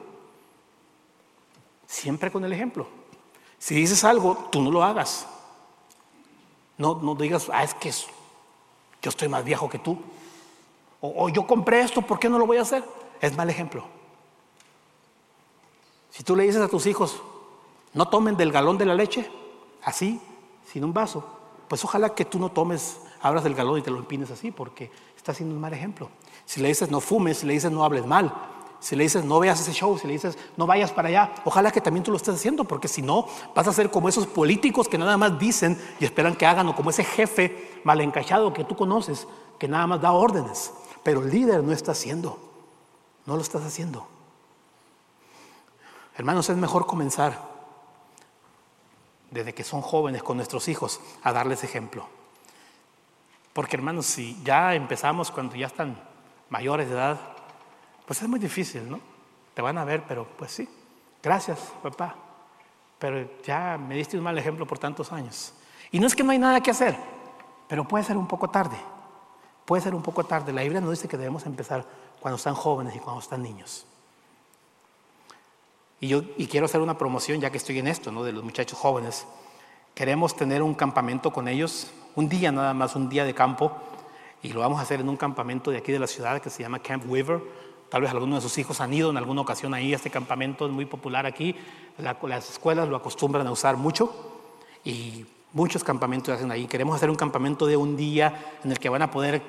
[1.88, 2.86] Siempre con el ejemplo.
[3.58, 5.26] Si dices algo, tú no lo hagas.
[6.76, 7.92] No, no digas, ah, es que
[9.04, 9.98] yo estoy más viejo que tú.
[11.02, 12.82] O, yo compré esto, ¿por qué no lo voy a hacer?
[13.20, 13.84] Es mal ejemplo.
[16.10, 17.20] Si tú le dices a tus hijos,
[17.92, 19.30] no tomen del galón de la leche,
[19.82, 20.22] así,
[20.72, 21.22] sin un vaso,
[21.68, 24.90] pues ojalá que tú no tomes, abras del galón y te lo empines así, porque
[25.14, 26.08] está haciendo un mal ejemplo.
[26.46, 28.32] Si le dices no fumes, si le dices no hables mal,
[28.84, 31.70] si le dices no veas ese show, si le dices no vayas para allá, ojalá
[31.70, 34.90] que también tú lo estés haciendo, porque si no, vas a ser como esos políticos
[34.90, 38.62] que nada más dicen y esperan que hagan, o como ese jefe mal encachado que
[38.62, 39.26] tú conoces,
[39.58, 40.70] que nada más da órdenes,
[41.02, 42.38] pero el líder no está haciendo,
[43.24, 44.06] no lo estás haciendo.
[46.18, 47.40] Hermanos, es mejor comenzar
[49.30, 52.06] desde que son jóvenes con nuestros hijos, a darles ejemplo.
[53.54, 55.96] Porque hermanos, si ya empezamos cuando ya están
[56.50, 57.33] mayores de edad,
[58.06, 59.00] pues es muy difícil, ¿no?
[59.54, 60.68] Te van a ver, pero pues sí,
[61.22, 62.14] gracias papá,
[62.98, 65.52] pero ya me diste un mal ejemplo por tantos años.
[65.90, 66.96] Y no es que no hay nada que hacer,
[67.68, 68.76] pero puede ser un poco tarde,
[69.64, 70.52] puede ser un poco tarde.
[70.52, 71.84] La Biblia nos dice que debemos empezar
[72.20, 73.86] cuando están jóvenes y cuando están niños.
[76.00, 78.24] Y yo y quiero hacer una promoción, ya que estoy en esto, ¿no?
[78.24, 79.26] de los muchachos jóvenes.
[79.94, 83.72] Queremos tener un campamento con ellos, un día nada más, un día de campo,
[84.42, 86.62] y lo vamos a hacer en un campamento de aquí de la ciudad que se
[86.62, 87.40] llama Camp Weaver.
[87.94, 90.72] Tal vez algunos de sus hijos han ido en alguna ocasión ahí, este campamento es
[90.72, 91.54] muy popular aquí,
[91.96, 94.12] las escuelas lo acostumbran a usar mucho
[94.82, 96.66] y muchos campamentos hacen ahí.
[96.66, 99.42] Queremos hacer un campamento de un día en el que van a poder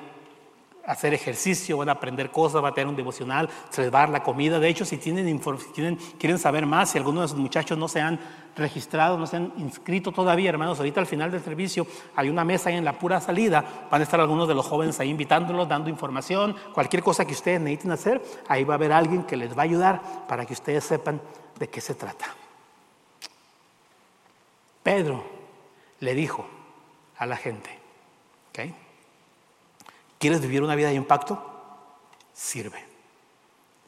[0.86, 4.02] hacer ejercicio, van a aprender cosas, van a tener un devocional, se les va a
[4.02, 4.58] dar la comida.
[4.58, 5.38] De hecho, si tienen,
[5.74, 8.18] quieren, quieren saber más, si algunos de esos muchachos no se han
[8.56, 12.70] registrado, no se han inscrito todavía, hermanos, ahorita al final del servicio hay una mesa
[12.70, 15.90] ahí en la pura salida, van a estar algunos de los jóvenes ahí invitándolos, dando
[15.90, 19.62] información, cualquier cosa que ustedes necesiten hacer, ahí va a haber alguien que les va
[19.62, 21.20] a ayudar para que ustedes sepan
[21.58, 22.26] de qué se trata.
[24.82, 25.24] Pedro
[26.00, 26.46] le dijo
[27.18, 27.85] a la gente.
[30.26, 31.40] ¿Quieres vivir una vida de impacto?
[32.32, 32.84] Sirve.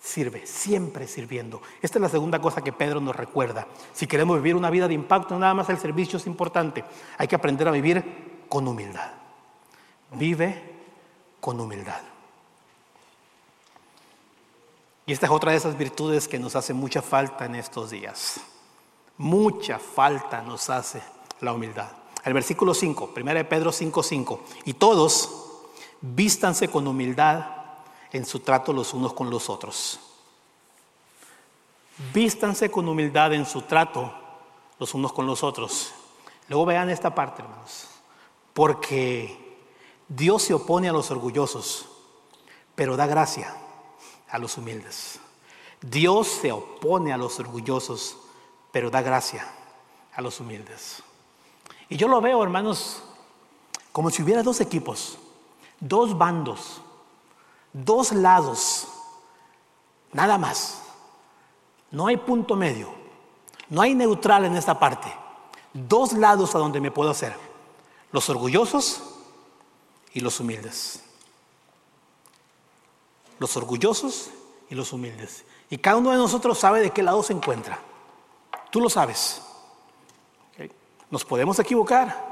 [0.00, 1.60] Sirve, siempre sirviendo.
[1.82, 3.66] Esta es la segunda cosa que Pedro nos recuerda.
[3.92, 6.84] Si queremos vivir una vida de impacto, nada más el servicio es importante.
[7.16, 9.10] Hay que aprender a vivir con humildad.
[10.12, 10.62] Vive
[11.40, 12.02] con humildad.
[15.06, 18.40] Y esta es otra de esas virtudes que nos hace mucha falta en estos días.
[19.16, 21.02] Mucha falta nos hace
[21.40, 21.88] la humildad.
[22.22, 24.40] El versículo 5, 1 Pedro 5, 5.
[24.66, 25.46] Y todos
[26.00, 27.46] vístanse con humildad
[28.12, 30.00] en su trato los unos con los otros.
[32.12, 34.12] Vístanse con humildad en su trato
[34.78, 35.92] los unos con los otros.
[36.48, 37.88] Luego vean esta parte, hermanos.
[38.54, 39.58] Porque
[40.08, 41.86] Dios se opone a los orgullosos,
[42.74, 43.54] pero da gracia
[44.30, 45.20] a los humildes.
[45.80, 48.16] Dios se opone a los orgullosos,
[48.72, 49.46] pero da gracia
[50.14, 51.02] a los humildes.
[51.88, 53.02] Y yo lo veo, hermanos,
[53.92, 55.18] como si hubiera dos equipos
[55.80, 56.80] dos bandos,
[57.72, 58.88] dos lados,
[60.12, 60.82] nada más.
[61.90, 62.90] No hay punto medio,
[63.68, 65.12] no hay neutral en esta parte.
[65.72, 67.34] Dos lados a donde me puedo hacer,
[68.12, 69.02] los orgullosos
[70.12, 71.04] y los humildes.
[73.38, 74.30] Los orgullosos
[74.68, 75.44] y los humildes.
[75.70, 77.78] Y cada uno de nosotros sabe de qué lado se encuentra.
[78.70, 79.42] Tú lo sabes.
[81.10, 82.27] Nos podemos equivocar.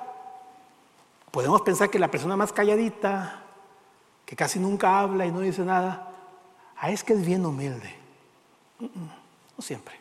[1.36, 3.42] Podemos pensar que la persona más calladita,
[4.24, 6.10] que casi nunca habla y no dice nada,
[6.78, 7.94] ah, es que es bien humilde.
[8.80, 9.96] No siempre.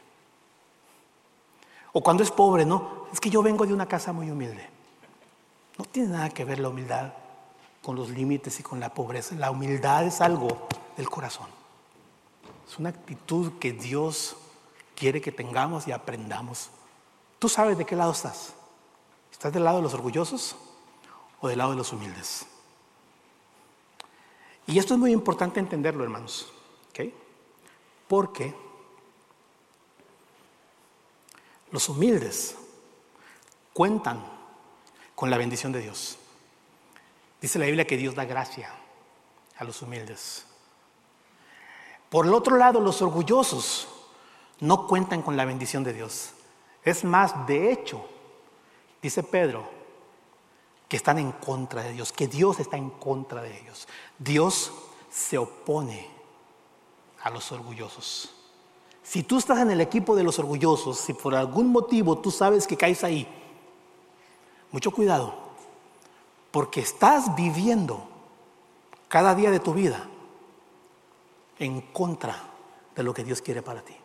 [1.91, 4.65] O cuando es pobre, no, es que yo vengo de una casa muy humilde.
[5.77, 7.11] No tiene nada que ver la humildad
[7.83, 9.35] con los límites y con la pobreza.
[9.35, 11.47] La humildad es algo del corazón.
[12.65, 14.37] Es una actitud que Dios
[14.95, 16.69] quiere que tengamos y aprendamos.
[17.39, 18.53] Tú sabes de qué lado estás.
[19.33, 20.55] ¿Estás del lado de los orgullosos?
[21.41, 22.45] O del lado de los humildes.
[24.67, 26.51] Y esto es muy importante entenderlo, hermanos.
[28.07, 28.53] Porque
[31.71, 32.55] los humildes
[33.73, 34.23] cuentan
[35.15, 36.17] con la bendición de Dios.
[37.41, 38.71] Dice la Biblia que Dios da gracia
[39.57, 40.45] a los humildes.
[42.09, 43.87] Por el otro lado, los orgullosos
[44.59, 46.31] no cuentan con la bendición de Dios.
[46.83, 48.07] Es más, de hecho,
[49.01, 49.67] dice Pedro,
[50.87, 53.87] que están en contra de Dios, que Dios está en contra de ellos.
[54.19, 54.71] Dios
[55.09, 56.07] se opone
[57.23, 58.31] a los orgullosos.
[59.01, 62.67] Si tú estás en el equipo de los orgullosos, si por algún motivo tú sabes
[62.67, 63.27] que caes ahí,
[64.71, 65.35] mucho cuidado,
[66.51, 68.07] porque estás viviendo
[69.07, 70.07] cada día de tu vida
[71.59, 72.35] en contra
[72.95, 73.95] de lo que Dios quiere para ti.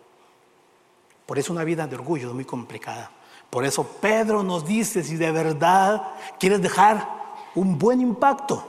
[1.26, 3.10] Por eso una vida de orgullo es muy complicada.
[3.50, 7.20] Por eso Pedro nos dice, si de verdad quieres dejar
[7.56, 8.64] un buen impacto,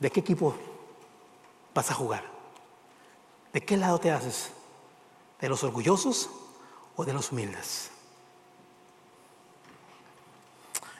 [0.00, 0.54] ¿de qué equipo
[1.72, 2.24] vas a jugar?
[3.52, 4.50] ¿De qué lado te haces?
[5.40, 6.28] ¿De los orgullosos
[6.96, 7.92] o de los humildes?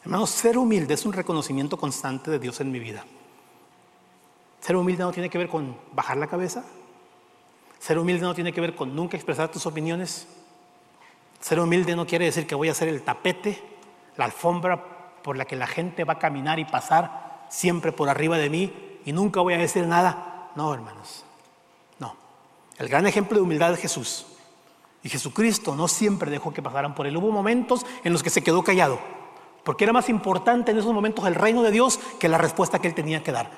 [0.05, 3.05] Hermanos, ser humilde es un reconocimiento constante de Dios en mi vida.
[4.61, 6.65] Ser humilde no tiene que ver con bajar la cabeza.
[7.81, 10.27] Ser humilde no tiene que ver con nunca expresar tus opiniones.
[11.41, 13.63] Ser humilde no quiere decir que voy a ser el tapete,
[14.17, 18.39] la alfombra por la que la gente va a caminar y pasar siempre por arriba
[18.39, 20.51] de mí y nunca voy a decir nada.
[20.55, 21.25] No, hermanos.
[21.99, 22.17] No.
[22.77, 24.27] El gran ejemplo de humildad es Jesús.
[25.03, 27.17] Y Jesucristo no siempre dejó que pasaran por él.
[27.17, 28.99] Hubo momentos en los que se quedó callado,
[29.63, 32.89] porque era más importante en esos momentos el reino de Dios que la respuesta que
[32.89, 33.51] él tenía que dar.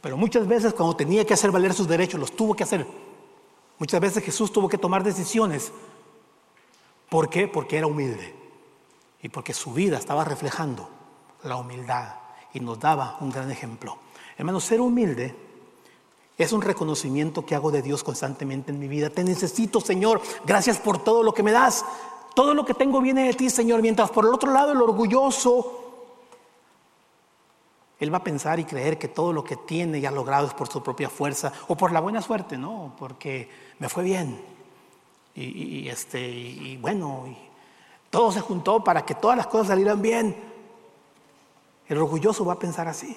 [0.00, 2.86] Pero muchas veces cuando tenía que hacer valer sus derechos, los tuvo que hacer.
[3.78, 5.72] Muchas veces Jesús tuvo que tomar decisiones.
[7.08, 7.48] ¿Por qué?
[7.48, 8.34] Porque era humilde.
[9.22, 10.88] Y porque su vida estaba reflejando
[11.42, 12.14] la humildad
[12.52, 13.98] y nos daba un gran ejemplo.
[14.36, 15.34] Hermano, ser humilde
[16.38, 19.10] es un reconocimiento que hago de Dios constantemente en mi vida.
[19.10, 20.20] Te necesito, Señor.
[20.44, 21.84] Gracias por todo lo que me das.
[22.34, 23.80] Todo lo que tengo viene de ti, Señor.
[23.80, 25.86] Mientras por el otro lado el orgulloso,
[27.98, 30.52] él va a pensar y creer que todo lo que tiene y ha logrado es
[30.52, 32.94] por su propia fuerza o por la buena suerte, ¿no?
[32.98, 33.48] Porque
[33.78, 34.55] me fue bien.
[35.36, 37.36] Y, este, y bueno, y
[38.08, 40.34] todo se juntó para que todas las cosas salieran bien.
[41.86, 43.16] El orgulloso va a pensar así.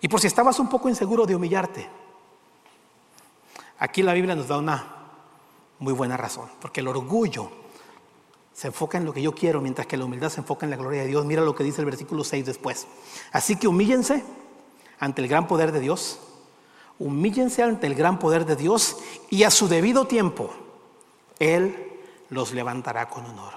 [0.00, 1.88] Y por si estabas un poco inseguro de humillarte,
[3.78, 4.94] aquí la Biblia nos da una
[5.78, 7.50] muy buena razón, porque el orgullo
[8.52, 10.76] se enfoca en lo que yo quiero, mientras que la humildad se enfoca en la
[10.76, 11.24] gloria de Dios.
[11.24, 12.86] Mira lo que dice el versículo 6 después.
[13.32, 14.24] Así que humíllense
[14.98, 16.20] ante el gran poder de Dios,
[16.98, 18.98] humíllense ante el gran poder de Dios
[19.30, 20.50] y a su debido tiempo
[21.38, 23.52] Él los levantará con honor.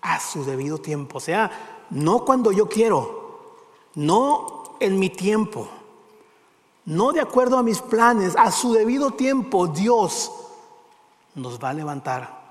[0.00, 3.56] A su debido tiempo, o sea, no cuando yo quiero,
[3.94, 5.68] no en mi tiempo,
[6.84, 10.32] no de acuerdo a mis planes, a su debido tiempo Dios
[11.36, 12.42] nos va a levantar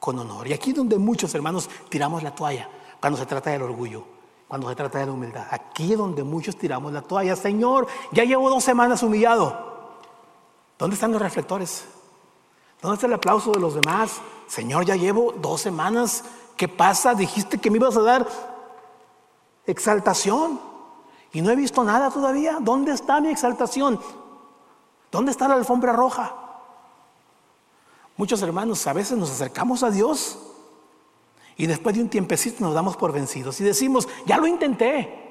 [0.00, 0.48] con honor.
[0.48, 2.68] Y aquí es donde muchos hermanos tiramos la toalla,
[3.00, 4.04] cuando se trata del orgullo,
[4.48, 5.46] cuando se trata de la humildad.
[5.50, 7.36] Aquí es donde muchos tiramos la toalla.
[7.36, 9.65] Señor, ya llevo dos semanas humillado.
[10.78, 11.84] ¿Dónde están los reflectores?
[12.82, 14.20] ¿Dónde está el aplauso de los demás?
[14.46, 16.24] Señor, ya llevo dos semanas.
[16.56, 17.14] ¿Qué pasa?
[17.14, 18.26] Dijiste que me ibas a dar
[19.66, 20.60] exaltación.
[21.32, 22.58] Y no he visto nada todavía.
[22.60, 24.00] ¿Dónde está mi exaltación?
[25.10, 26.34] ¿Dónde está la alfombra roja?
[28.16, 30.38] Muchos hermanos a veces nos acercamos a Dios
[31.56, 35.25] y después de un tiempecito nos damos por vencidos y decimos, ya lo intenté.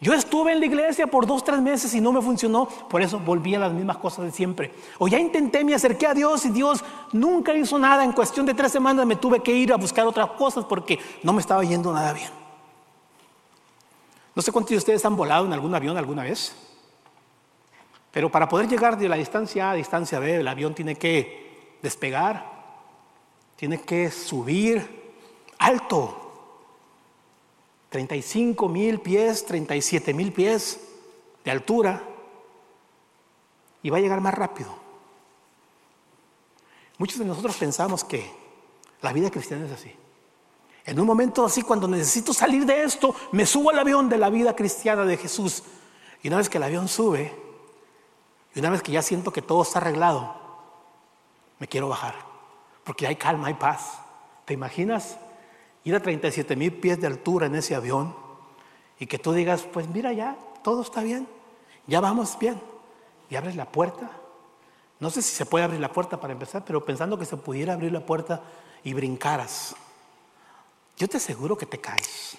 [0.00, 3.18] Yo estuve en la iglesia por dos, tres meses y no me funcionó, por eso
[3.18, 4.72] volví a las mismas cosas de siempre.
[4.98, 8.04] O ya intenté, me acerqué a Dios y Dios nunca hizo nada.
[8.04, 11.32] En cuestión de tres semanas me tuve que ir a buscar otras cosas porque no
[11.32, 12.30] me estaba yendo nada bien.
[14.34, 16.54] No sé cuántos de ustedes han volado en algún avión alguna vez,
[18.12, 21.78] pero para poder llegar de la distancia A a distancia B, el avión tiene que
[21.82, 22.44] despegar,
[23.56, 25.14] tiene que subir
[25.58, 26.25] alto.
[27.96, 30.80] 35 mil pies, 37 mil pies
[31.42, 32.02] de altura
[33.82, 34.68] y va a llegar más rápido.
[36.98, 38.30] Muchos de nosotros pensamos que
[39.00, 39.94] la vida cristiana es así.
[40.84, 44.28] En un momento así, cuando necesito salir de esto, me subo al avión de la
[44.28, 45.62] vida cristiana de Jesús.
[46.22, 47.34] Y una vez que el avión sube,
[48.54, 50.36] y una vez que ya siento que todo está arreglado,
[51.58, 52.14] me quiero bajar.
[52.84, 54.00] Porque hay calma, hay paz.
[54.44, 55.16] ¿Te imaginas
[55.88, 58.14] ir a 37 mil pies de altura en ese avión
[58.98, 61.26] y que tú digas, pues mira ya, todo está bien,
[61.86, 62.60] ya vamos bien.
[63.30, 64.10] Y abres la puerta.
[65.00, 67.72] No sé si se puede abrir la puerta para empezar, pero pensando que se pudiera
[67.72, 68.42] abrir la puerta
[68.84, 69.74] y brincaras
[70.96, 72.38] yo te aseguro que te caes.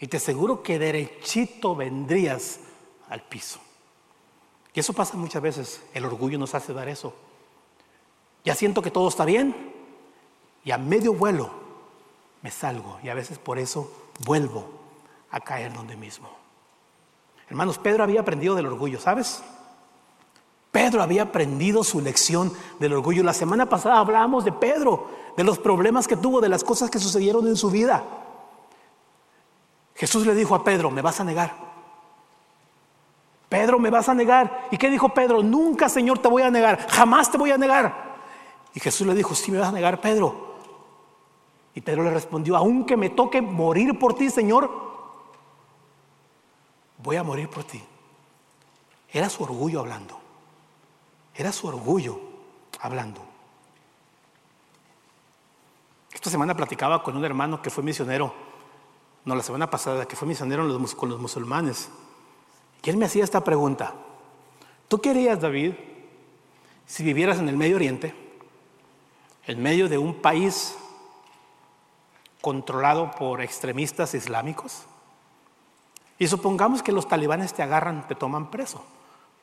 [0.00, 2.60] Y te aseguro que derechito vendrías
[3.08, 3.58] al piso.
[4.74, 5.82] Y eso pasa muchas veces.
[5.94, 7.14] El orgullo nos hace dar eso.
[8.44, 9.74] Ya siento que todo está bien
[10.64, 11.50] y a medio vuelo
[12.42, 12.98] me salgo.
[13.02, 13.92] Y a veces por eso
[14.24, 14.68] vuelvo
[15.30, 16.28] a caer donde mismo.
[17.48, 19.42] Hermanos, Pedro había aprendido del orgullo, ¿sabes?
[20.70, 23.22] Pedro había aprendido su lección del orgullo.
[23.22, 26.98] La semana pasada hablábamos de Pedro de los problemas que tuvo, de las cosas que
[26.98, 28.04] sucedieron en su vida.
[29.94, 31.68] Jesús le dijo a Pedro, me vas a negar.
[33.48, 34.68] Pedro, me vas a negar.
[34.70, 35.42] ¿Y qué dijo Pedro?
[35.42, 36.86] Nunca, Señor, te voy a negar.
[36.90, 38.16] Jamás te voy a negar.
[38.74, 40.57] Y Jesús le dijo, sí me vas a negar, Pedro.
[41.78, 44.68] Y Pedro le respondió, aunque me toque morir por ti, Señor,
[47.00, 47.80] voy a morir por ti.
[49.12, 50.18] Era su orgullo hablando.
[51.36, 52.18] Era su orgullo
[52.80, 53.20] hablando.
[56.12, 58.34] Esta semana platicaba con un hermano que fue misionero,
[59.24, 60.66] no la semana pasada, que fue misionero
[60.96, 61.90] con los musulmanes.
[62.82, 63.94] Y él me hacía esta pregunta.
[64.88, 65.74] ¿Tú querías, David,
[66.86, 68.16] si vivieras en el Medio Oriente,
[69.46, 70.76] en medio de un país
[72.48, 74.84] controlado por extremistas islámicos?
[76.18, 78.82] Y supongamos que los talibanes te agarran, te toman preso,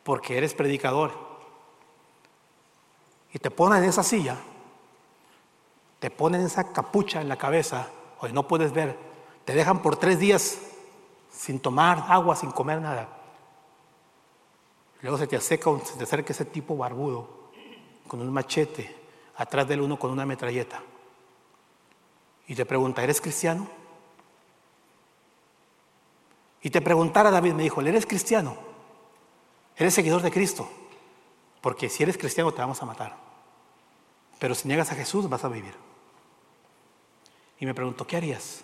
[0.03, 1.11] porque eres predicador.
[3.31, 4.37] Y te ponen en esa silla
[6.05, 7.87] te ponen esa capucha en la cabeza,
[8.19, 8.95] hoy no puedes ver,
[9.43, 10.59] te dejan por tres días
[11.31, 13.09] sin tomar agua, sin comer nada.
[15.01, 17.49] Luego se te acerca, se te acerca ese tipo barbudo
[18.07, 18.95] con un machete,
[19.37, 20.79] atrás del uno con una metralleta.
[22.47, 23.67] Y te pregunta, ¿eres cristiano?
[26.61, 28.57] Y te preguntara David, me dijo, ¿eres cristiano?
[29.77, 30.67] ¿Eres seguidor de Cristo?
[31.61, 33.15] Porque si eres cristiano te vamos a matar.
[34.39, 35.73] Pero si niegas a Jesús vas a vivir.
[37.59, 38.63] Y me preguntó, ¿qué harías?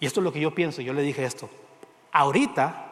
[0.00, 0.82] Y esto es lo que yo pienso.
[0.82, 1.48] Yo le dije esto.
[2.10, 2.90] Ahorita,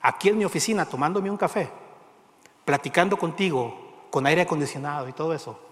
[0.00, 1.70] aquí en mi oficina, tomándome un café,
[2.64, 5.69] platicando contigo, con aire acondicionado y todo eso,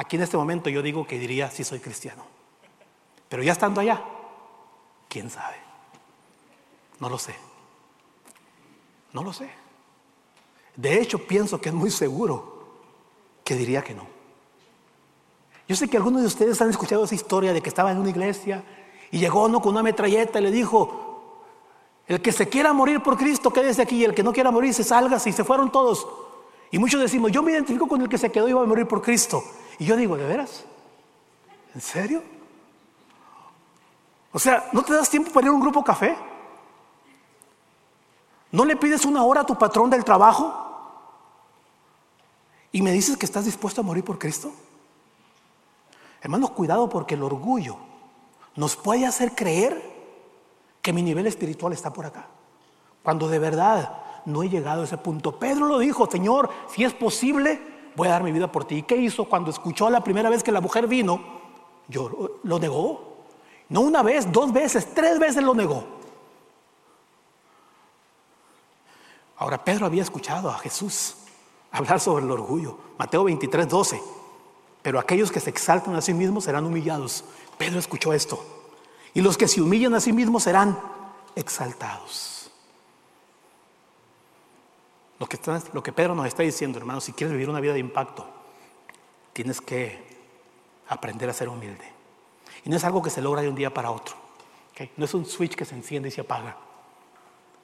[0.00, 2.24] aquí en este momento yo digo que diría si soy cristiano.
[3.28, 4.02] Pero ya estando allá,
[5.08, 5.56] ¿quién sabe?
[6.98, 7.34] No lo sé.
[9.12, 9.50] No lo sé.
[10.74, 12.78] De hecho, pienso que es muy seguro
[13.44, 14.06] que diría que no.
[15.68, 18.08] Yo sé que algunos de ustedes han escuchado esa historia de que estaba en una
[18.08, 18.64] iglesia
[19.10, 21.44] y llegó uno con una metralleta y le dijo,
[22.06, 24.72] el que se quiera morir por Cristo, quédese aquí, y el que no quiera morir,
[24.72, 26.06] se salga, y se fueron todos.
[26.70, 28.86] Y muchos decimos, yo me identifico con el que se quedó y iba a morir
[28.86, 29.44] por Cristo.
[29.80, 30.64] Y yo digo, ¿de veras?
[31.74, 32.22] ¿En serio?
[34.30, 36.14] O sea, ¿no te das tiempo para ir a un grupo café?
[38.52, 40.54] ¿No le pides una hora a tu patrón del trabajo?
[42.72, 44.52] ¿Y me dices que estás dispuesto a morir por Cristo?
[46.20, 47.78] Hermanos, cuidado porque el orgullo
[48.56, 49.82] nos puede hacer creer
[50.82, 52.26] que mi nivel espiritual está por acá.
[53.02, 55.38] Cuando de verdad no he llegado a ese punto.
[55.38, 58.76] Pedro lo dijo, Señor, si es posible, voy a dar mi vida por ti.
[58.76, 61.20] ¿Y qué hizo cuando escuchó la primera vez que la mujer vino?
[61.88, 63.24] Yo lo negó.
[63.68, 65.84] No una vez, dos veces, tres veces lo negó.
[69.36, 71.16] Ahora Pedro había escuchado a Jesús
[71.72, 72.78] hablar sobre el orgullo.
[72.98, 74.02] Mateo 23, 12.
[74.82, 77.24] Pero aquellos que se exaltan a sí mismos serán humillados.
[77.58, 78.44] Pedro escuchó esto.
[79.14, 80.78] Y los que se humillan a sí mismos serán
[81.34, 82.39] exaltados.
[85.20, 88.26] Lo que, Pedro nos está diciendo, hermano, si quieres vivir una vida de impacto,
[89.34, 90.02] tienes que
[90.88, 91.84] aprender a ser humilde.
[92.64, 94.16] Y no es algo que se logra de un día para otro.
[94.96, 96.56] No es un switch que se enciende y se apaga.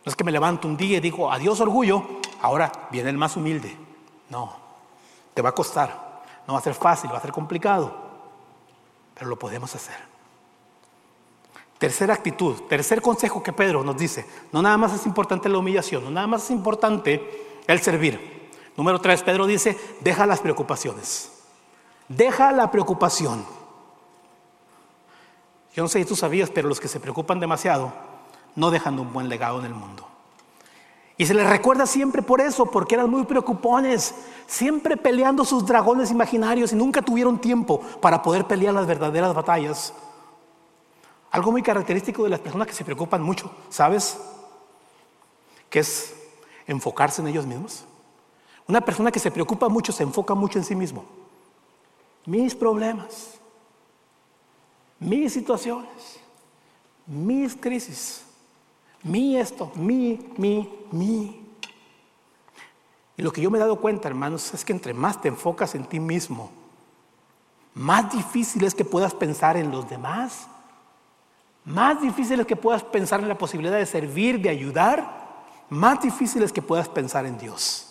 [0.05, 2.05] No es que me levanto un día y digo, adiós orgullo,
[2.43, 3.75] ahora viene el más humilde.
[4.29, 4.55] No,
[5.33, 6.23] te va a costar.
[6.47, 7.97] No va a ser fácil, va a ser complicado,
[9.15, 9.97] pero lo podemos hacer.
[11.79, 16.05] Tercera actitud, tercer consejo que Pedro nos dice, no nada más es importante la humillación,
[16.05, 18.51] no nada más es importante el servir.
[18.77, 21.33] Número tres, Pedro dice, deja las preocupaciones.
[22.09, 23.45] Deja la preocupación.
[25.75, 27.93] Yo no sé si tú sabías, pero los que se preocupan demasiado
[28.55, 30.07] no dejan un buen legado en el mundo.
[31.19, 34.15] Y se les recuerda siempre por eso, porque eran muy preocupones,
[34.47, 39.95] siempre peleando sus dragones imaginarios y nunca tuvieron tiempo para poder pelear las verdaderas batallas.
[41.31, 44.19] Algo muy característico de las personas que se preocupan mucho, ¿sabes?
[45.71, 46.16] Que es
[46.67, 47.85] enfocarse en ellos mismos.
[48.67, 51.05] Una persona que se preocupa mucho se enfoca mucho en sí mismo.
[52.25, 53.35] Mis problemas,
[54.99, 56.21] mis situaciones,
[57.07, 58.27] mis crisis
[59.07, 61.43] mi esto, mi, mi, mi.
[63.17, 65.75] Y lo que yo me he dado cuenta, hermanos, es que entre más te enfocas
[65.75, 66.51] en ti mismo,
[67.73, 70.49] más difícil es que puedas pensar en los demás,
[71.65, 75.26] más difícil es que puedas pensar en la posibilidad de servir, de ayudar,
[75.69, 77.87] más difícil es que puedas pensar en Dios.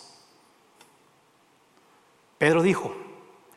[2.38, 2.94] Pedro dijo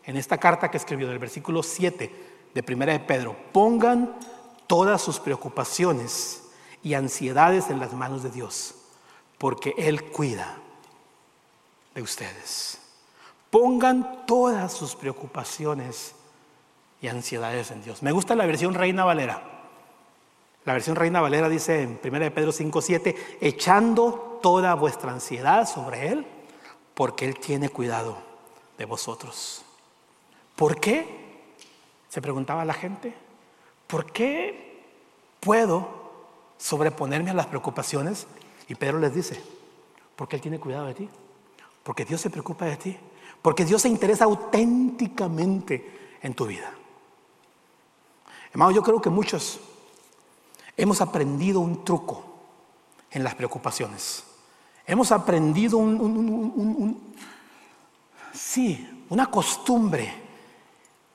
[0.04, 4.16] en esta carta que escribió del versículo 7 de Primera de Pedro, pongan
[4.68, 6.44] todas sus preocupaciones
[6.82, 8.76] y ansiedades en las manos de Dios,
[9.38, 10.58] porque Él cuida
[11.94, 12.80] de ustedes.
[13.50, 16.14] Pongan todas sus preocupaciones
[17.02, 18.04] y ansiedades en Dios.
[18.04, 19.59] Me gusta la versión Reina Valera.
[20.70, 26.28] La versión Reina Valera dice en 1 Pedro 5:7, echando toda vuestra ansiedad sobre Él,
[26.94, 28.20] porque Él tiene cuidado
[28.78, 29.64] de vosotros.
[30.56, 31.08] ¿Por qué?
[32.08, 33.16] Se preguntaba la gente.
[33.88, 34.86] ¿Por qué
[35.40, 35.88] puedo
[36.60, 38.28] sobreponerme a las preocupaciones.
[38.68, 39.42] Y Pedro les dice,
[40.16, 41.10] porque Él tiene cuidado de ti,
[41.82, 42.96] porque Dios se preocupa de ti,
[43.42, 46.72] porque Dios se interesa auténticamente en tu vida.
[48.52, 49.60] Hermano, yo creo que muchos
[50.80, 52.24] hemos aprendido un truco
[53.12, 54.24] en las preocupaciones.
[54.86, 57.14] Hemos aprendido un,
[58.34, 60.12] sí, una costumbre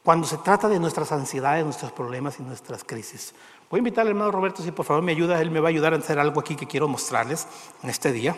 [0.03, 3.35] cuando se trata de nuestras ansiedades, nuestros problemas y nuestras crisis.
[3.71, 5.71] Voy a invitar al hermano Roberto, si por favor me ayuda, él me va a
[5.71, 7.49] ayudar a hacer algo aquí que quiero mostrarles
[7.83, 8.37] en este día.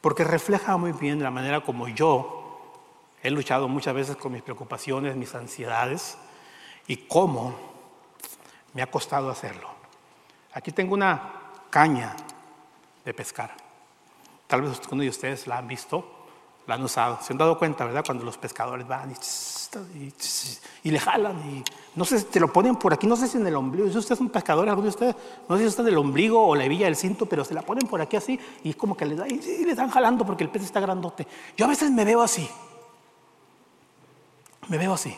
[0.00, 2.38] Porque refleja muy bien la manera como yo
[3.22, 6.16] he luchado muchas veces con mis preocupaciones, mis ansiedades
[6.88, 7.71] y cómo
[8.74, 9.68] me ha costado hacerlo.
[10.52, 11.32] Aquí tengo una
[11.70, 12.14] caña
[13.04, 13.54] de pescar.
[14.46, 16.04] Tal vez uno de ustedes la han visto,
[16.66, 17.18] la han usado.
[17.22, 18.04] Se han dado cuenta, ¿verdad?
[18.04, 19.14] Cuando los pescadores van
[20.82, 21.64] y, le jalan y
[21.94, 23.88] no sé si te lo ponen por aquí, no sé si en el ombligo.
[23.88, 25.16] Si usted es un pescador, alguno de ustedes,
[25.48, 27.62] no sé si está en el ombligo o la hebilla del cinto, pero se la
[27.62, 30.26] ponen por aquí así y es como que le, da, y, y le están jalando
[30.26, 31.26] porque el pez está grandote.
[31.56, 32.48] Yo a veces me veo así.
[34.68, 35.16] Me veo así.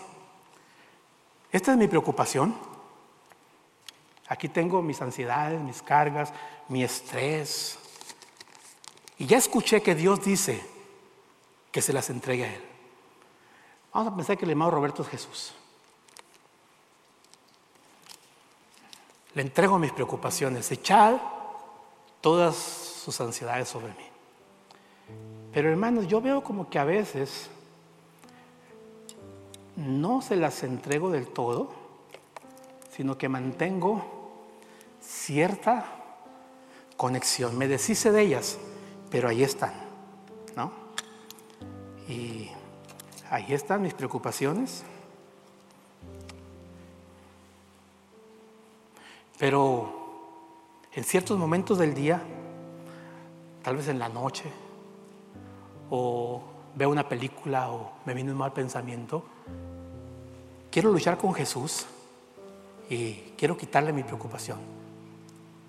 [1.50, 2.73] Esta es mi preocupación.
[4.28, 6.32] Aquí tengo mis ansiedades, mis cargas,
[6.68, 7.78] mi estrés.
[9.18, 10.64] Y ya escuché que Dios dice
[11.70, 12.64] que se las entregue a Él.
[13.92, 15.54] Vamos a pensar que el hermano Roberto es Jesús.
[19.34, 21.16] Le entrego mis preocupaciones, echad
[22.20, 24.08] todas sus ansiedades sobre mí.
[25.52, 27.50] Pero hermanos, yo veo como que a veces
[29.76, 31.72] no se las entrego del todo,
[32.90, 34.13] sino que mantengo
[35.07, 35.84] cierta
[36.96, 37.57] conexión.
[37.59, 38.59] Me deshice de ellas,
[39.11, 39.72] pero ahí están,
[40.57, 40.72] ¿no?
[42.09, 42.50] Y
[43.30, 44.84] ahí están mis preocupaciones.
[49.38, 50.05] Pero
[50.92, 52.22] en ciertos momentos del día,
[53.62, 54.44] tal vez en la noche,
[55.90, 56.42] o
[56.74, 59.24] veo una película o me viene un mal pensamiento,
[60.70, 61.86] quiero luchar con Jesús
[62.88, 64.84] y quiero quitarle mi preocupación.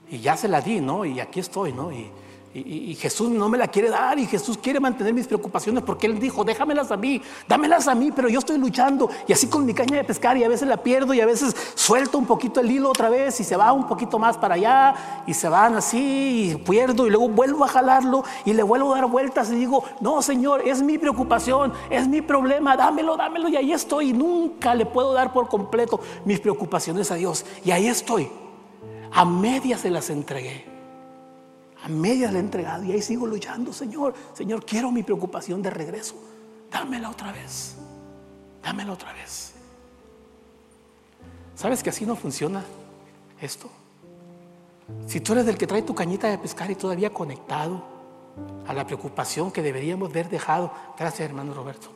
[0.09, 1.05] Y ya se la di, ¿no?
[1.05, 1.91] Y aquí estoy, ¿no?
[1.91, 6.17] Y, Jesús no me la quiere dar y Jesús quiere mantener mis preocupaciones porque Él
[6.21, 9.73] dijo, déjamelas a mí, dámelas a mí, pero yo estoy luchando y así con mi
[9.73, 12.71] caña de pescar y a veces la pierdo y a veces suelto un poquito el
[12.71, 16.51] hilo otra vez y se va un poquito más para allá y se van así
[16.51, 19.83] y pierdo y luego vuelvo a jalarlo y le vuelvo a dar vueltas y digo,
[19.99, 24.73] no Señor, es mi preocupación, es mi problema, dámelo, dámelo y ahí estoy y nunca
[24.75, 28.44] le puedo dar por completo mis preocupaciones a Dios y ahí estoy.
[29.15, 30.65] A medias se las entregué.
[31.81, 34.13] A medias le he entregado y ahí sigo luchando, Señor.
[34.33, 36.15] Señor, quiero mi preocupación de regreso.
[36.69, 37.77] Dámela otra vez.
[38.61, 39.53] Dámela otra vez.
[41.55, 42.65] ¿Sabes que así no funciona
[43.39, 43.69] esto?
[45.07, 47.85] Si tú eres del que trae tu cañita de pescar y todavía conectado
[48.67, 51.87] a la preocupación que deberíamos haber dejado, gracias hermano Roberto.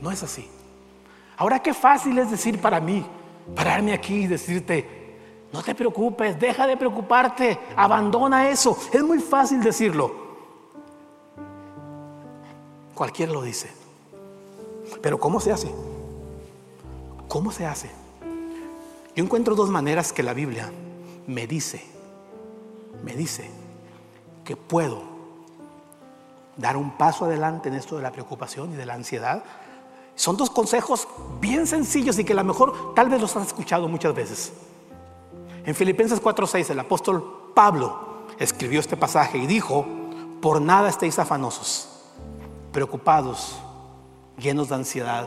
[0.00, 0.48] No es así.
[1.36, 3.06] Ahora qué fácil es decir para mí,
[3.54, 4.95] pararme aquí y decirte,
[5.52, 8.76] no te preocupes, deja de preocuparte, abandona eso.
[8.92, 10.26] Es muy fácil decirlo.
[12.94, 13.70] Cualquiera lo dice.
[15.02, 15.72] Pero ¿cómo se hace?
[17.28, 17.90] ¿Cómo se hace?
[19.14, 20.70] Yo encuentro dos maneras que la Biblia
[21.26, 21.82] me dice,
[23.02, 23.50] me dice
[24.44, 25.02] que puedo
[26.56, 29.44] dar un paso adelante en esto de la preocupación y de la ansiedad.
[30.14, 31.06] Son dos consejos
[31.40, 34.52] bien sencillos y que a lo mejor tal vez los has escuchado muchas veces.
[35.66, 37.98] En Filipenses 4:6 el apóstol Pablo
[38.38, 39.84] escribió este pasaje y dijo,
[40.40, 41.88] por nada estéis afanosos,
[42.72, 43.56] preocupados,
[44.38, 45.26] llenos de ansiedad,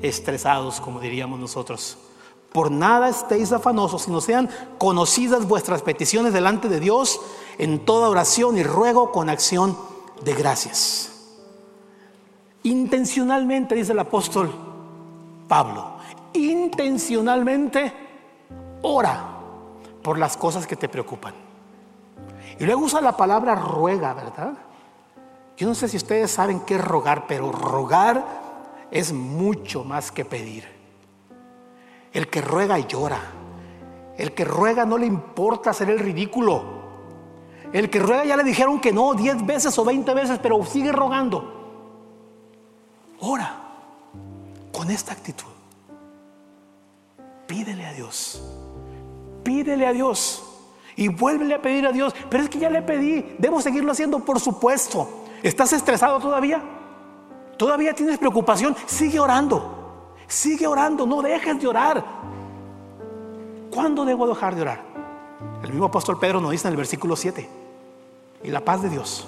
[0.00, 1.98] estresados, como diríamos nosotros.
[2.52, 4.48] Por nada estéis afanosos, sino sean
[4.78, 7.20] conocidas vuestras peticiones delante de Dios
[7.58, 9.76] en toda oración y ruego con acción
[10.22, 11.10] de gracias.
[12.62, 14.52] Intencionalmente, dice el apóstol
[15.48, 15.96] Pablo,
[16.32, 17.92] intencionalmente
[18.82, 19.27] ora
[20.08, 21.34] por las cosas que te preocupan.
[22.58, 24.54] Y luego usa la palabra ruega, ¿verdad?
[25.54, 28.24] Yo no sé si ustedes saben qué es rogar, pero rogar
[28.90, 30.64] es mucho más que pedir.
[32.10, 33.20] El que ruega llora.
[34.16, 36.64] El que ruega no le importa hacer el ridículo.
[37.70, 40.90] El que ruega ya le dijeron que no 10 veces o 20 veces, pero sigue
[40.90, 41.84] rogando.
[43.20, 43.56] Ora
[44.72, 45.52] con esta actitud.
[47.46, 48.42] Pídele a Dios
[49.48, 50.44] pídele a Dios
[50.94, 52.14] y vuélvele a pedir a Dios.
[52.28, 55.08] Pero es que ya le pedí, debo seguirlo haciendo, por supuesto.
[55.42, 56.62] ¿Estás estresado todavía?
[57.56, 58.76] ¿Todavía tienes preocupación?
[58.84, 60.12] Sigue orando.
[60.26, 62.04] Sigue orando, no dejes de orar.
[63.72, 64.82] ¿Cuándo debo dejar de orar?
[65.62, 67.48] El mismo apóstol Pedro nos dice en el versículo 7.
[68.44, 69.26] Y la paz de Dios,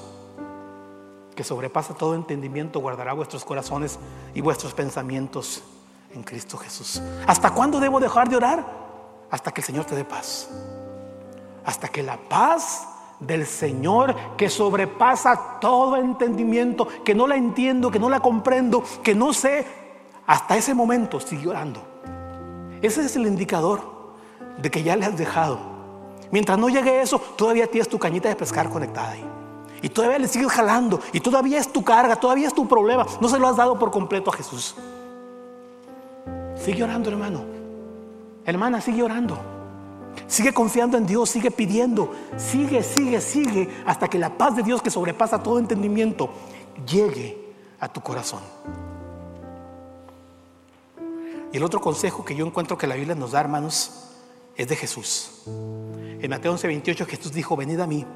[1.34, 3.98] que sobrepasa todo entendimiento, guardará vuestros corazones
[4.34, 5.62] y vuestros pensamientos
[6.12, 7.00] en Cristo Jesús.
[7.26, 8.89] ¿Hasta cuándo debo dejar de orar?
[9.30, 10.48] Hasta que el Señor te dé paz.
[11.64, 12.86] Hasta que la paz
[13.20, 19.14] del Señor que sobrepasa todo entendimiento, que no la entiendo, que no la comprendo, que
[19.14, 19.66] no sé,
[20.26, 21.80] hasta ese momento sigue orando.
[22.82, 23.80] Ese es el indicador
[24.58, 25.58] de que ya le has dejado.
[26.30, 29.24] Mientras no llegue eso, todavía tienes tu cañita de pescar conectada ahí.
[29.82, 31.00] Y todavía le sigues jalando.
[31.12, 33.06] Y todavía es tu carga, todavía es tu problema.
[33.20, 34.74] No se lo has dado por completo a Jesús.
[36.56, 37.59] Sigue orando, hermano.
[38.44, 39.38] Hermana, sigue orando.
[40.26, 44.82] Sigue confiando en Dios, sigue pidiendo, sigue, sigue, sigue, hasta que la paz de Dios
[44.82, 46.30] que sobrepasa todo entendimiento
[46.86, 47.36] llegue
[47.80, 48.40] a tu corazón.
[51.52, 54.04] Y el otro consejo que yo encuentro que la Biblia nos da, hermanos,
[54.56, 55.42] es de Jesús.
[55.46, 58.06] En Mateo 11, 28 Jesús dijo, venid a mí,